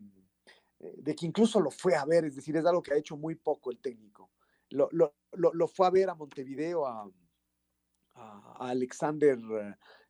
[0.80, 3.16] eh, de que incluso lo fue a ver, es decir, es algo que ha hecho
[3.16, 4.32] muy poco el técnico
[4.72, 7.10] lo, lo, fue a ver a Montevideo a,
[8.60, 9.40] Alexander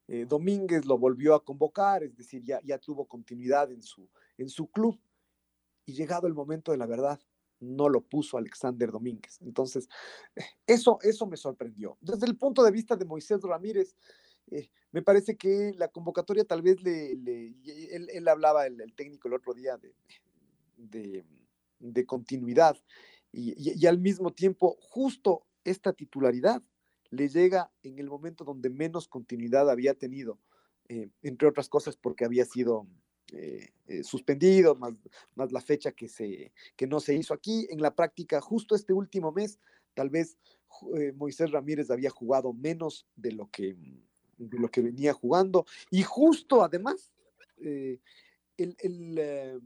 [0.08, 4.50] eh, Domínguez, lo volvió a convocar, es decir, ya, ya tuvo continuidad en su, en
[4.50, 5.00] su club.
[5.86, 7.20] Y llegado el momento de la verdad,
[7.62, 9.40] no lo puso Alexander Domínguez.
[9.42, 9.88] Entonces,
[10.68, 11.98] eso, eso me sorprendió.
[12.02, 13.96] Desde el punto de vista de Moisés Ramírez,
[14.50, 19.54] eh, me parece que la convocatoria tal vez le, él, hablaba, el, técnico el otro
[19.54, 21.24] día de,
[21.80, 22.76] de, continuidad
[23.32, 26.62] y, al mismo tiempo justo esta titularidad
[27.12, 30.40] le llega en el momento donde menos continuidad había tenido,
[30.90, 32.88] eh, entre otras cosas porque había sido
[33.32, 33.70] eh,
[34.04, 34.94] suspendido, más,
[35.36, 37.68] más, la fecha que, se, que no se hizo aquí.
[37.70, 39.60] En la práctica, justo este último mes,
[39.94, 40.38] tal vez
[41.16, 43.76] Moisés Ramírez había jugado menos de lo que
[44.50, 45.66] lo que venía jugando.
[45.90, 47.12] Y justo además,
[47.58, 48.00] eh,
[48.58, 49.60] eh,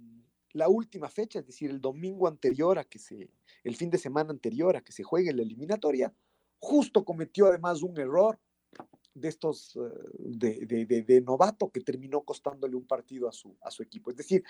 [0.51, 3.29] la última fecha, es decir, el domingo anterior a que se,
[3.63, 6.13] el fin de semana anterior a que se juegue la eliminatoria,
[6.59, 8.39] justo cometió además un error
[9.13, 14.11] de estos eh, de, novato que terminó costándole un partido a su, a su equipo.
[14.11, 14.43] Es decir,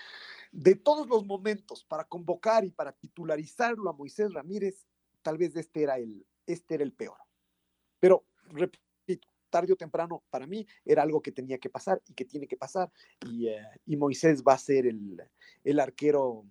[0.50, 4.86] de todos los momentos para convocar y para titularizarlo a Moisés Ramírez,
[5.22, 7.18] tal vez este era el, este era el peor.
[8.00, 8.24] Pero
[9.50, 12.56] tarde o temprano, para mí, era algo que tenía que pasar y que tiene que
[12.56, 12.90] pasar.
[13.26, 13.62] Y, eh,
[13.96, 15.22] Moisés va a ser el,
[15.64, 16.44] el arquero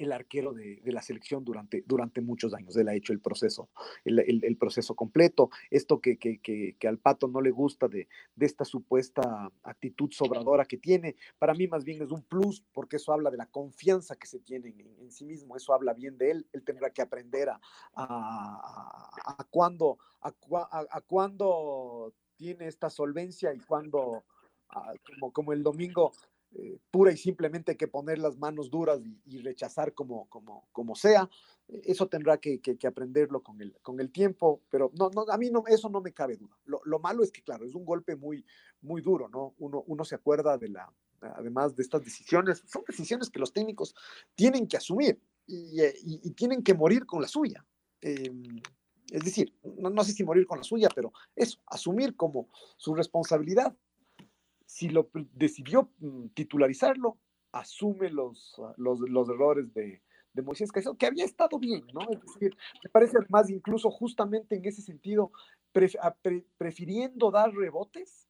[0.00, 2.76] el arquero de, la selección durante, durante muchos años.
[2.76, 3.68] Él ha hecho el proceso,
[4.04, 5.50] el, proceso completo.
[5.70, 8.08] Esto que, que, al Pato no le gusta de,
[8.38, 13.12] esta supuesta actitud sobradora que tiene, para mí más bien es un plus, porque eso
[13.12, 16.46] habla de la confianza que se tiene en, sí mismo, eso habla bien de él.
[16.52, 17.60] Él tendrá que aprender a,
[17.94, 24.24] a, a, cuándo, a, cuándo tiene esta solvencia y cuándo,
[25.04, 26.12] como, como el domingo
[26.52, 31.28] eh, pura y simplemente que poner las manos duras y, rechazar como, como, como sea.
[31.68, 35.62] Eso tendrá que, aprenderlo con el, con el tiempo, pero no, no, a mí no,
[35.68, 36.58] eso no me cabe duda.
[36.64, 38.44] Lo, lo, malo es que, claro, es un golpe muy,
[38.80, 39.54] muy duro, ¿no?
[39.58, 43.94] Uno, uno se acuerda de la, además de estas decisiones, son decisiones que los técnicos
[44.34, 45.94] tienen que asumir y, eh,
[46.34, 47.64] tienen que morir con la suya.
[48.00, 48.60] Em,
[49.10, 52.94] es decir, no, no sé si morir con la suya, pero eso, asumir como su
[52.94, 53.74] responsabilidad
[54.70, 57.18] si lo decidió mm, titularizarlo,
[57.50, 60.00] asume los, ah, los, los errores de,
[60.32, 62.02] de Moisés Caicedo, que había estado bien, ¿no?
[62.08, 65.32] Es decir, me parece además incluso justamente en ese sentido,
[66.56, 68.28] prefiriendo dar rebotes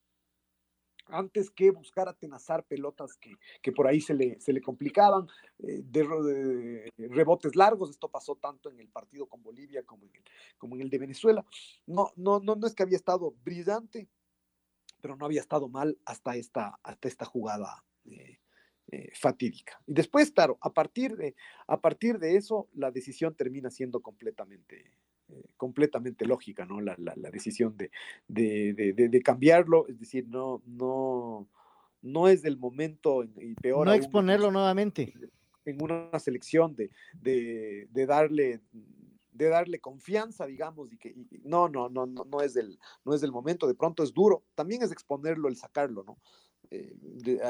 [1.09, 5.27] antes que buscar atenazar pelotas que, que por ahí se le, se le complicaban,
[5.59, 10.23] eh, de, rebotes largos, esto pasó tanto en el partido con Bolivia como en el,
[10.57, 11.45] como en el de Venezuela.
[11.87, 14.09] No, no, no, no es que había estado brillante,
[15.01, 18.39] pero no había estado mal hasta esta, hasta esta jugada eh,
[18.93, 19.81] eh, fatídica.
[19.87, 21.35] Y después, claro, a partir de,
[21.67, 24.93] a partir de eso, la decisión termina siendo completamente,
[25.29, 26.81] eh, completamente lógica, ¿no?
[26.81, 26.97] La,
[27.31, 27.91] decisión de,
[28.27, 31.49] de, cambiarlo, es decir, no, no,
[32.03, 33.87] no es del momento y peor.
[33.87, 35.15] No exponerlo nuevamente.
[35.65, 36.91] En una selección de,
[37.23, 38.61] de darle
[39.41, 43.23] de darle confianza, digamos, y que no, no, no, no, no es del, no es
[43.23, 46.19] del momento, de pronto es duro, también es exponerlo el sacarlo, ¿no?
[46.71, 46.95] Eh,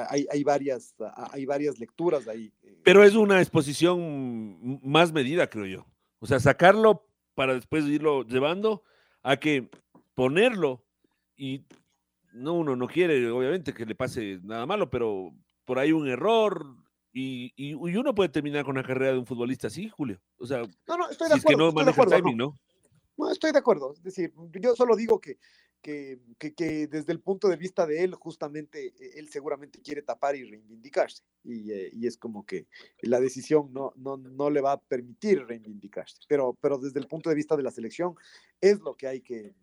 [0.08, 0.94] hay, hay, varias,
[1.32, 2.52] hay varias lecturas ahí.
[2.62, 2.80] Eh.
[2.84, 5.86] Pero es una exposición más medida, creo yo.
[6.20, 8.84] O sea, sacarlo para después irlo llevando
[9.22, 9.68] a que
[10.14, 10.84] ponerlo
[11.36, 11.66] y
[12.32, 16.64] no, uno no quiere, obviamente, que le pase nada malo, pero por ahí un error,
[17.12, 20.20] y, y, uno puede terminar con una carrera de un futbolista así, Julio.
[20.38, 21.36] O sea, no, no, estoy de acuerdo.
[21.36, 22.54] Es que no maneja el timing, no.
[23.16, 23.30] ¿no?
[23.30, 23.92] estoy de acuerdo.
[23.92, 25.38] Es decir, yo solo digo que,
[25.82, 30.36] que, que, desde el punto de vista de él, justamente, e, él seguramente quiere tapar
[30.36, 31.24] y reivindicarse.
[31.42, 32.68] Y, eh, y es como que
[33.02, 36.20] la decisión no, no, no, le va a permitir reivindicarse.
[36.28, 38.14] Pero, pero desde el punto de vista de la selección,
[38.60, 39.54] es lo que hay que,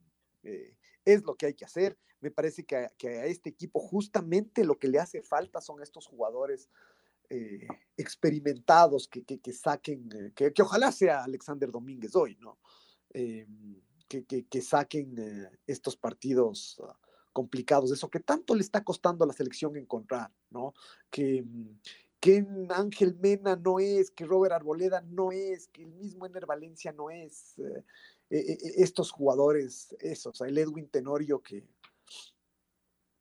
[0.44, 1.98] eh, es lo que, hay que hacer.
[2.20, 5.82] Me parece que a, que a este equipo justamente lo que le hace falta son
[5.82, 6.70] estos jugadores
[7.30, 12.58] eh, experimentados que, que, saquen, eh, que, que, ojalá sea Alexander Domínguez hoy, ¿no?
[13.14, 13.46] Eh,
[14.08, 16.98] que, saquen estos partidos ah,
[17.34, 20.74] complicados, eso que tanto le está costando a la selección encontrar, ¿no?
[21.10, 21.44] Que,
[22.22, 26.94] que Ángel Mena no es, que Robert Arboleda no es, que el mismo Ener Valencia
[26.94, 27.56] no es,
[28.30, 31.66] estos jugadores, esos, el Edwin Tenorio que,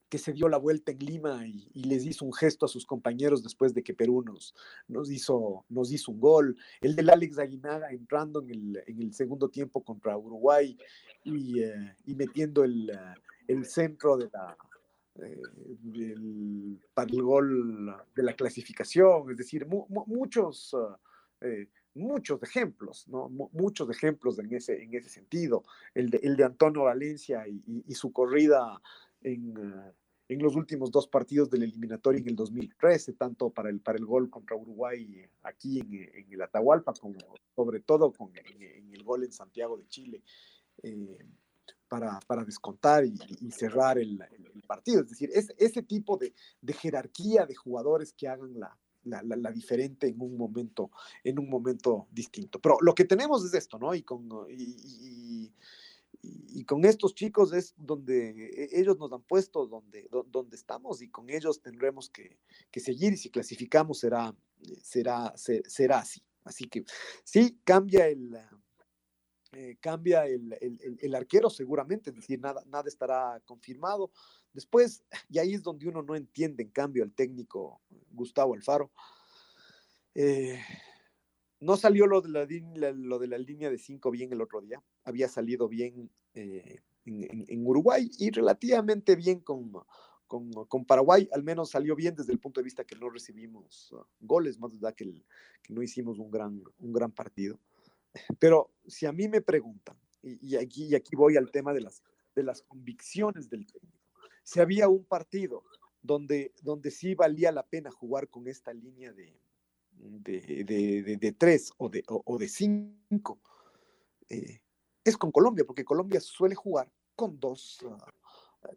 [0.09, 3.43] que se dio la vuelta en Lima y, les hizo un gesto a sus compañeros
[3.43, 6.57] después de que Perú nos, hizo, nos hizo un gol.
[6.81, 10.77] El del Alex Aguinaga entrando en el, en el segundo tiempo contra Uruguay
[11.25, 13.15] y, eh, metiendo el, eh,
[13.49, 14.57] el, centro de la,
[15.17, 19.31] eh, para el gol de la clasificación.
[19.31, 20.77] Es decir, muchos,
[21.97, 23.29] muchos ejemplos, ¿no?
[23.29, 25.65] muchos ejemplos en ese, en ese sentido.
[25.95, 28.81] El de, el de Antonio Valencia y, su corrida
[29.27, 29.93] en, eh,
[30.29, 34.07] en, los últimos dos partidos del eliminatorio en el 2013, tanto para el, para el
[34.07, 37.19] gol contra Uruguay aquí en, el Atahualpa, como
[37.55, 40.23] sobre todo con, en, el gol en Santiago de Chile.
[40.83, 41.19] Eh,
[41.89, 43.17] para, para, descontar y,
[43.53, 44.19] cerrar el,
[44.67, 45.03] partido.
[45.03, 50.09] Es decir, es, ese tipo de, de jerarquía de jugadores que hagan la, la, diferente
[50.09, 50.91] en un momento,
[51.23, 52.59] en un momento distinto.
[52.61, 53.95] Pero lo que tenemos es esto, ¿no?
[53.95, 55.53] Y con, y,
[56.67, 61.31] con estos chicos es donde e, ellos nos han puesto donde, donde estamos y con
[61.31, 62.39] ellos tendremos que,
[62.81, 64.35] seguir y si clasificamos será,
[64.83, 66.23] será, será así.
[66.45, 66.85] Así que
[67.25, 68.39] sí, cambia el,
[69.53, 70.57] eh, cambia el,
[71.01, 74.13] el, arquero seguramente, es decir, nada, nada estará confirmado.
[74.53, 78.93] Después, y ahí es donde uno no entiende, en cambio, el técnico Gustavo Alfaro.
[80.15, 80.61] Eh,
[81.67, 82.31] no salió lo de
[82.77, 84.83] la, lo de la línea de cinco bien el otro día.
[85.05, 89.73] Había salido bien eh, en, Uruguay y relativamente bien con,
[90.27, 91.29] con, Paraguay.
[91.33, 94.73] Al menos salió bien desde el punto de vista que no recibimos uh, goles, más
[94.75, 95.25] allá que,
[95.63, 97.59] que no hicimos un gran, un gran partido.
[98.39, 102.03] Pero si a mí me preguntan, y, aquí, y aquí voy al tema de las,
[102.35, 103.97] de las convicciones del técnico
[104.47, 105.65] si había un partido
[106.03, 109.41] donde, donde sí valía la pena jugar con esta línea de,
[109.97, 113.41] de, tres o de, o, de cinco,
[114.29, 114.61] eh,
[115.05, 118.13] es con Colombia, porque Colombia suele jugar con dos, ah,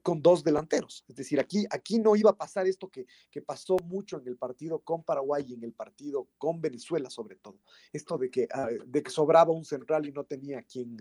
[0.04, 1.04] con dos delanteros.
[1.08, 3.08] Es decir, aquí, aquí no iba a pasar esto que,
[3.46, 7.60] pasó mucho en el partido con Paraguay y en el partido con Venezuela, sobre todo.
[7.92, 10.98] Esto de que, ah, de que sobraba un central y no tenía a quién,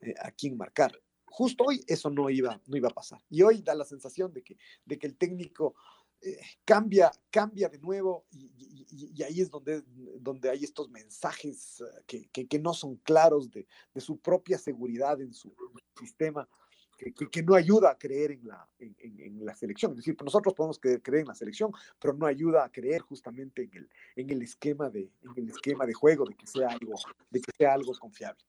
[0.00, 0.92] eh, a quién marcar
[1.30, 3.20] justo hoy eso no iba, no iba a pasar.
[3.30, 5.74] Y hoy da la sensación de que, de que el técnico
[6.22, 9.82] eh, cambia, cambia de nuevo y, ahí es donde,
[10.18, 15.20] donde hay estos mensajes eh, que, que, no son claros de, de, su propia seguridad
[15.20, 15.54] en su
[15.98, 16.48] sistema.
[16.98, 19.92] Que, que, no ayuda a creer en la, en, en, la selección.
[19.92, 23.00] Es decir, pues nosotros podemos creer, creer, en la selección, pero no ayuda a creer
[23.00, 26.68] justamente en el, en el, esquema, de, en el esquema de juego, de que sea
[26.68, 26.94] algo,
[27.30, 28.44] de que sea algo confiable.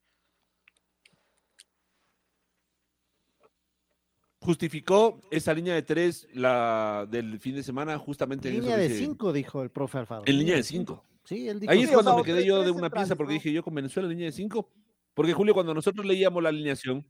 [4.42, 9.32] Justificó esa línea de tres la del fin de semana justamente en línea de cinco
[9.32, 10.24] dijo el profe Alfaro.
[10.26, 11.06] En línea de cinco.
[11.24, 13.64] sí él dijo ahí es cuando me quedé yo de una pieza porque dije yo
[13.64, 14.72] con Venezuela línea de cinco
[15.14, 17.08] porque Julio cuando nosotros leíamos la alineación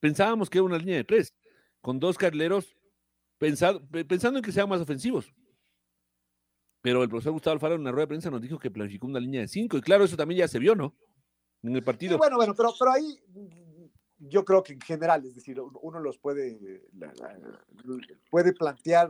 [0.00, 1.34] pensábamos que era una línea de tres
[1.80, 2.76] con dos carleros
[3.38, 5.32] pensando, pensando en que sean más ofensivos.
[6.80, 9.20] Pero el profesor Gustavo Alfaro en una rueda de prensa nos dijo que planificó una
[9.20, 10.96] línea de cinco y claro eso también ya se vio no
[11.62, 12.18] en el partido.
[12.18, 13.20] Bueno bueno pero pero ahí
[14.18, 16.82] yo creo que en general, es decir, uno los puede,
[18.30, 19.08] puede plantear,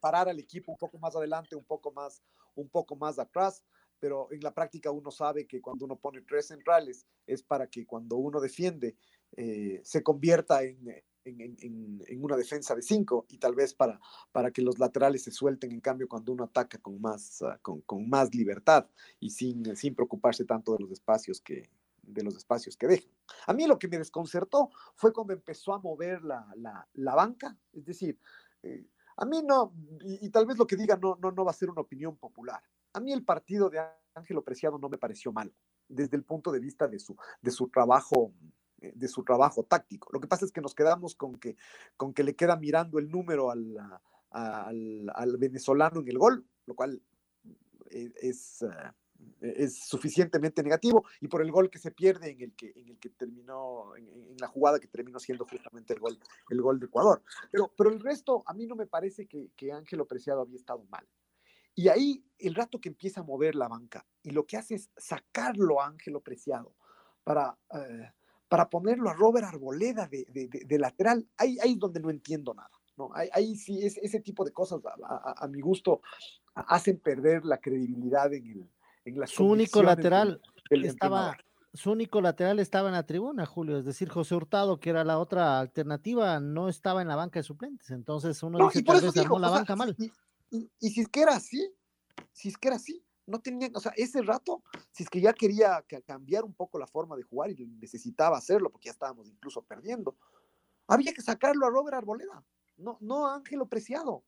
[0.00, 2.22] parar al equipo un poco más adelante, un poco más,
[2.54, 3.62] un poco más atrás,
[3.98, 7.86] pero en la práctica uno sabe que cuando uno pone tres centrales es para que
[7.86, 8.96] cuando uno defiende
[9.36, 11.56] eh, se convierta en, en,
[12.06, 13.98] en, una defensa de cinco y tal vez para,
[14.30, 17.80] para que los laterales se suelten en cambio cuando uno ataca con más, ah, con,
[17.80, 18.86] con, más libertad
[19.18, 21.68] y sin, sin preocuparse tanto de los espacios que,
[22.06, 23.10] de los espacios que dejan.
[23.46, 26.46] A mí lo que me desconcertó fue cuando empezó a mover la,
[26.94, 28.18] la, banca, es decir,
[28.62, 28.86] eh,
[29.16, 31.70] a mí no, y, tal vez lo que diga no, no, no va a ser
[31.70, 32.62] una opinión popular.
[32.92, 33.80] A mí el partido de
[34.14, 35.52] Ángelo Preciado no me pareció malo,
[35.88, 38.32] desde el punto de vista de su, de su trabajo
[38.82, 40.10] eh, de su trabajo táctico.
[40.12, 41.56] Lo que pasa es que nos quedamos con que,
[41.96, 43.74] con que le queda mirando el número al,
[44.30, 47.00] al, al venezolano en el gol, lo cual
[47.90, 48.64] eh, es,
[49.40, 52.98] es suficientemente negativo y por el gol que se pierde en el que, en el
[52.98, 56.18] que terminó, en, la jugada que terminó siendo justamente el gol,
[56.50, 57.22] el gol de Ecuador.
[57.50, 60.84] Pero, pero el resto, a mí no me parece que, que Ángelo Preciado había estado
[60.90, 61.06] mal.
[61.74, 64.90] Y ahí, el rato que empieza a mover la banca y lo que hace es
[64.96, 66.74] sacarlo a Ángelo Preciado
[67.22, 68.10] para, eh,
[68.48, 70.24] para ponerlo a Robert Arboleda de,
[70.64, 72.70] de, lateral, ahí, ahí, es donde no entiendo nada.
[72.96, 73.10] ¿no?
[73.12, 76.00] Ahí, sí, es, ese tipo de cosas, a, a mi gusto,
[76.54, 78.70] hacen perder la credibilidad en el,
[79.26, 80.40] su único lateral
[80.70, 81.36] estaba
[81.76, 85.18] su único lateral estaba en la tribuna, Julio, es decir, José Hurtado, que era la
[85.18, 87.90] otra alternativa, no estaba en la banca de suplentes.
[87.90, 89.94] Entonces uno dice, tal vez armó la banca mal.
[90.50, 91.70] Y, si es que era así,
[92.32, 95.32] si es que era así, no tenía, o sea, ese rato, si es que ya
[95.32, 99.62] quería cambiar un poco la forma de jugar y necesitaba hacerlo porque ya estábamos incluso
[99.62, 100.16] perdiendo,
[100.86, 102.44] había que sacarlo a Robert Arboleda,
[102.78, 104.24] no, no a Ángelo Preciado.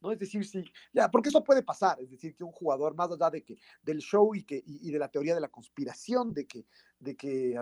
[0.00, 0.12] ¿No?
[0.12, 3.30] Es decir, sí, ya, porque eso puede pasar, es decir, que un jugador, más allá
[3.30, 6.66] de que, del show y, que, y, de la teoría de la conspiración, de que,
[6.98, 7.54] de que,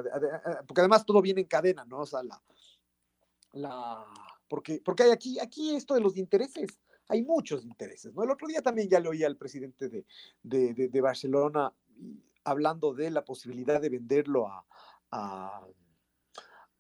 [0.67, 2.01] porque además todo viene en cadena, ¿no?
[2.01, 2.43] O sea, la,
[3.53, 4.05] la,
[4.49, 8.25] porque, porque hay aquí, aquí esto de los intereses, hay muchos intereses, ¿no?
[8.25, 10.07] El otro día también ya le oí al presidente de,
[10.43, 11.73] de, de, Barcelona
[12.45, 14.65] hablando de la posibilidad de venderlo a,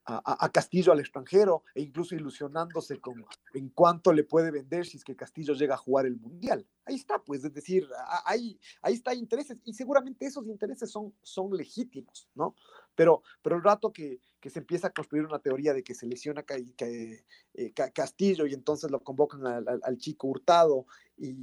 [0.07, 5.05] a, Castillo al extranjero e incluso ilusionándose con en cuánto le puede vender si es
[5.05, 6.65] que Castillo llega a jugar el Mundial.
[6.85, 7.89] Ahí está, pues, es decir,
[8.25, 12.55] ahí, ahí está intereses y seguramente esos intereses son, son legítimos, ¿no?
[12.95, 16.07] Pero, pero el rato que, que se empieza a construir una teoría de que se
[16.07, 20.87] lesiona eh, Castillo y entonces lo convocan al, chico Hurtado
[21.19, 21.35] eh,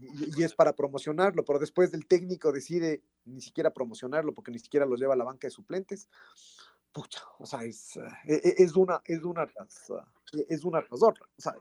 [0.00, 4.58] y, y, es para promocionarlo, pero después del técnico decide ni siquiera promocionarlo porque ni
[4.58, 6.08] siquiera lo lleva a la banca de suplentes
[6.92, 11.02] pucha, o sea, es, eh, e, e, es una, es una e, es una tras
[11.02, 11.26] otra.
[11.36, 11.54] O sea,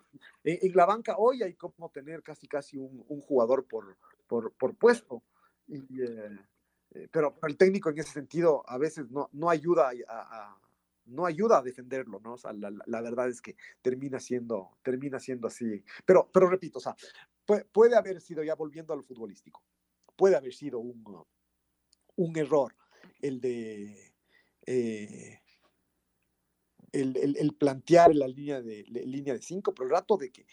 [0.43, 5.23] en, la banca hoy hay como tener casi casi un, jugador por, por, por puesto.
[5.67, 6.39] Y, eh,
[6.91, 10.57] eh, pero el técnico en ese sentido a veces no, no ayuda a,
[11.05, 12.33] no ayuda a defenderlo, ¿no?
[12.33, 15.83] O sea, la, la, verdad es que termina siendo, termina siendo así.
[16.05, 16.95] Pero, pero repito, o sea,
[17.45, 19.63] puede, puede haber sido, ya volviendo a lo futbolístico,
[20.15, 21.25] puede haber sido un,
[22.15, 22.75] un error
[23.21, 24.08] el de
[24.71, 25.41] eh,
[26.91, 30.45] el, plantear la línea de, línea de cinco, pero el rato de que,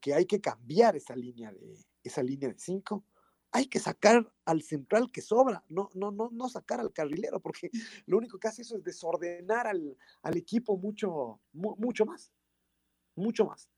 [0.00, 3.04] que, hay que cambiar esa línea de esa línea de cinco,
[3.52, 7.70] hay que sacar al central que sobra, no, no, no, no sacar al carrilero, porque
[8.06, 12.32] lo único que hace eso es desordenar al, al equipo mucho, mucho más,
[13.14, 13.70] mucho más.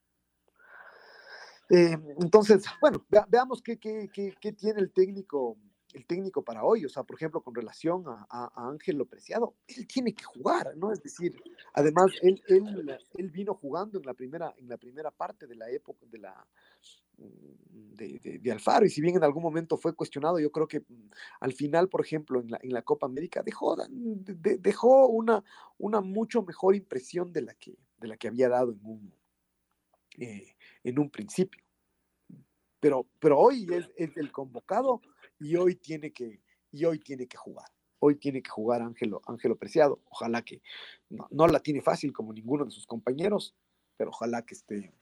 [1.68, 5.58] Eh, entonces, bueno, veamos qué, qué, qué tiene el técnico
[5.96, 10.12] el técnico para hoy, o sea, por ejemplo, con relación a, Ángel Lopreciado, él tiene
[10.14, 10.92] que jugar, ¿no?
[10.92, 11.34] Es decir,
[11.72, 16.04] además, él, él, vino jugando en la, primera, en la primera parte de la época
[16.10, 16.46] de la
[17.16, 21.10] mm, de, Alfaro, y si bien en algún momento fue cuestionado, yo creo que mm,
[21.40, 25.42] al final, por ejemplo, en la, en la Copa América dejó, dejó una,
[25.78, 29.14] una mucho mejor impresión de la que, de la que había dado en un,
[30.18, 31.62] eh, en un principio.
[32.80, 35.00] Pero, pero hoy es, es el convocado
[35.38, 36.40] y hoy tiene que,
[36.72, 37.68] y hoy tiene que jugar.
[37.98, 40.00] Hoy tiene que jugar Ángelo, Ángelo Preciado.
[40.10, 40.62] Ojalá que
[41.08, 43.54] no, la tiene fácil como ninguno de sus compañeros,
[43.96, 44.92] pero ojalá que esté,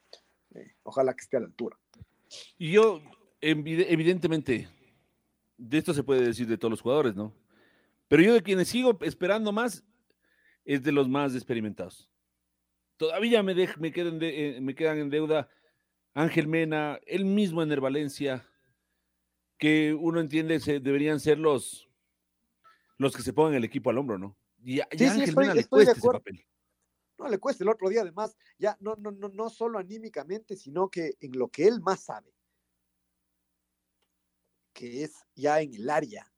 [0.55, 1.77] eh, ojalá que esté a la altura.
[2.57, 3.03] Y yo,
[3.41, 4.69] evidentemente,
[5.57, 7.35] de esto se puede decir de todos los jugadores, ¿no?
[8.09, 9.85] Pero yo de quienes sigo esperando más
[10.65, 12.09] es de los más experimentados.
[12.97, 15.49] Todavía me, me, quedan, eh, me quedan en deuda
[16.15, 18.49] Ángel Mena, él mismo en el Valencia,
[19.65, 21.89] que uno entiende se, deberían ser los,
[22.99, 24.37] los que se pongan el equipo al hombro, ¿no?
[24.63, 26.45] Y, a Ángel Mena le cuesta ese papel.
[27.17, 30.91] No le cuesta el otro día, además, ya no, no, no, no solo anímicamente, sino
[30.91, 32.31] que en lo que él más sabe,
[34.75, 36.31] que es ya en el área.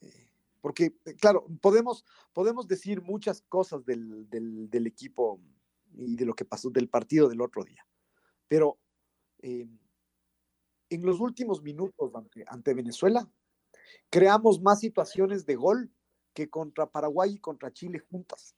[0.00, 0.28] Eh,
[0.60, 5.40] porque, eh, claro, podemos, podemos decir muchas cosas del, del, del, equipo
[5.94, 7.86] y de lo que pasó del partido del otro día,
[8.48, 8.80] pero
[9.42, 9.68] eh,
[10.94, 12.12] en los últimos minutos
[12.46, 13.28] ante, Venezuela,
[14.10, 15.90] creamos más situaciones de gol
[16.34, 18.54] que contra Paraguay y contra Chile juntas.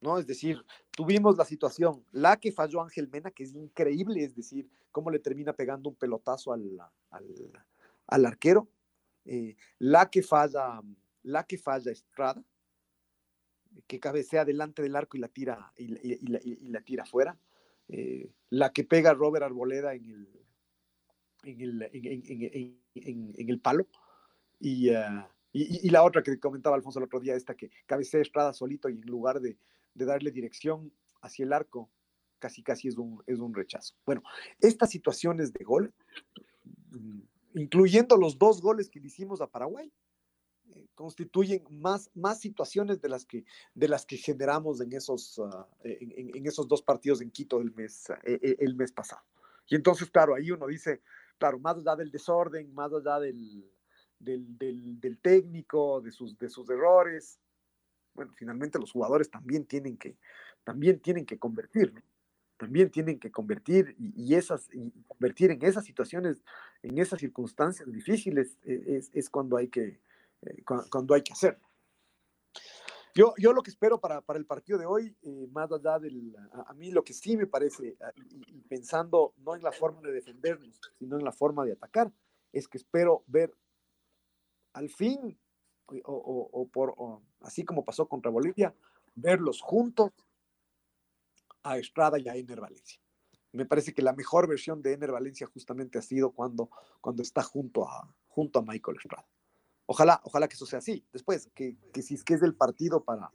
[0.00, 0.18] ¿No?
[0.18, 4.68] Es decir, tuvimos la situación, la que falló Ángel Mena, que es increíble, es decir,
[4.90, 6.78] cómo le termina pegando un pelotazo al,
[8.08, 8.68] al, arquero,
[9.24, 10.82] eh, la que falla,
[11.22, 12.44] la que falla Estrada,
[13.86, 17.38] que cabecea delante del arco y la tira, y, y la tira afuera.
[17.88, 20.28] Eh, la que pega Robert Arboleda en el,
[21.42, 23.86] en el, en, el palo.
[24.96, 28.88] Ah, y, la otra que comentaba Alfonso el otro día, esta que cabecea Estrada solito
[28.88, 29.56] y en lugar de,
[29.94, 31.90] de, darle dirección hacia el arco,
[32.38, 33.94] casi casi es un, es un rechazo.
[34.06, 34.22] Bueno,
[34.60, 35.92] estas situaciones de gol,
[36.90, 37.20] mm,
[37.54, 39.92] incluyendo los dos goles que le hicimos a Paraguay,
[40.94, 46.46] constituyen más, más situaciones de las que, de las que generamos en esos, ah, en,
[46.46, 49.22] esos dos partidos en Quito el mes, e, e, el mes pasado.
[49.66, 51.02] Y entonces, claro, ahí uno dice,
[51.38, 53.64] claro, más allá del desorden, más allá del,
[54.18, 57.38] del, del, técnico, de sus, de sus errores,
[58.14, 60.16] bueno, finalmente los jugadores también tienen que,
[60.62, 62.04] también tienen que convertir,
[62.56, 66.44] también tienen que convertir y, esas, y convertir en esas situaciones,
[66.82, 70.00] en esas circunstancias difíciles, e, es, es cuando hay que,
[70.46, 71.66] eh, cuando, hay que hacerlo.
[73.14, 76.34] Yo, yo lo que espero para, para el partido de hoy, eh, más allá del,
[76.66, 77.96] a, mí lo que sí me parece,
[78.30, 82.12] y, pensando no en la forma de defendernos, sino en la forma de atacar,
[82.52, 83.56] es que espero ver
[84.72, 85.38] al fin,
[86.04, 86.94] o, o, por,
[87.40, 88.74] así como pasó contra Bolivia,
[89.14, 90.10] verlos juntos
[91.62, 93.00] a Estrada y a Ener Valencia.
[93.52, 96.70] Me parece que la mejor versión de Ener Valencia justamente ha sido cuando,
[97.00, 99.26] cuando está junto a, junto a Michael Estrada.
[99.86, 101.04] Ojalá, ojalá que eso sea así.
[101.12, 103.30] Después, que, que si es que es del partido para,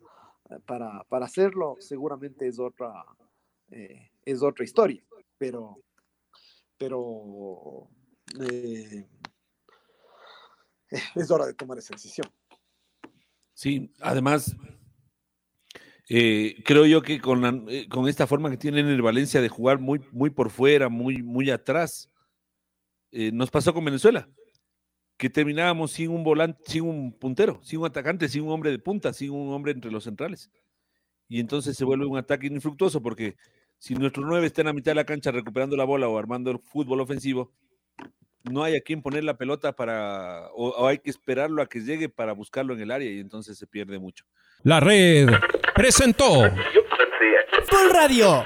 [0.66, 3.06] para, para hacerlo, seguramente es otra,
[3.72, 5.04] eh, es otra historia.
[5.38, 5.82] Pero,
[6.78, 7.88] pero,
[8.41, 9.08] eh,
[11.16, 12.28] es hora de tomar esa decisión.
[13.54, 14.56] Sí, además,
[16.08, 19.80] eh, creo yo que con, eh, con, esta forma que tienen el Valencia de jugar
[19.80, 22.10] muy, muy por fuera, muy, muy atrás,
[23.12, 24.30] nos pasó con Venezuela,
[25.20, 28.80] que terminábamos sin un volante, sin un puntero, sin un atacante, sin un hombre de
[28.80, 30.50] punta, sin un hombre entre los centrales.
[31.28, 33.36] Y entonces se vuelve un ataque infructuoso porque
[33.78, 36.52] si nuestro nueve está en la mitad de la cancha recuperando la bola o armando
[36.52, 37.52] el fútbol ofensivo,
[38.50, 42.08] no hay a quien poner la pelota para, o, hay que esperarlo a que llegue
[42.08, 44.24] para buscarlo en el área y entonces se pierde mucho.
[44.64, 45.28] La red
[45.76, 46.50] presentó
[47.68, 48.46] Full Radio.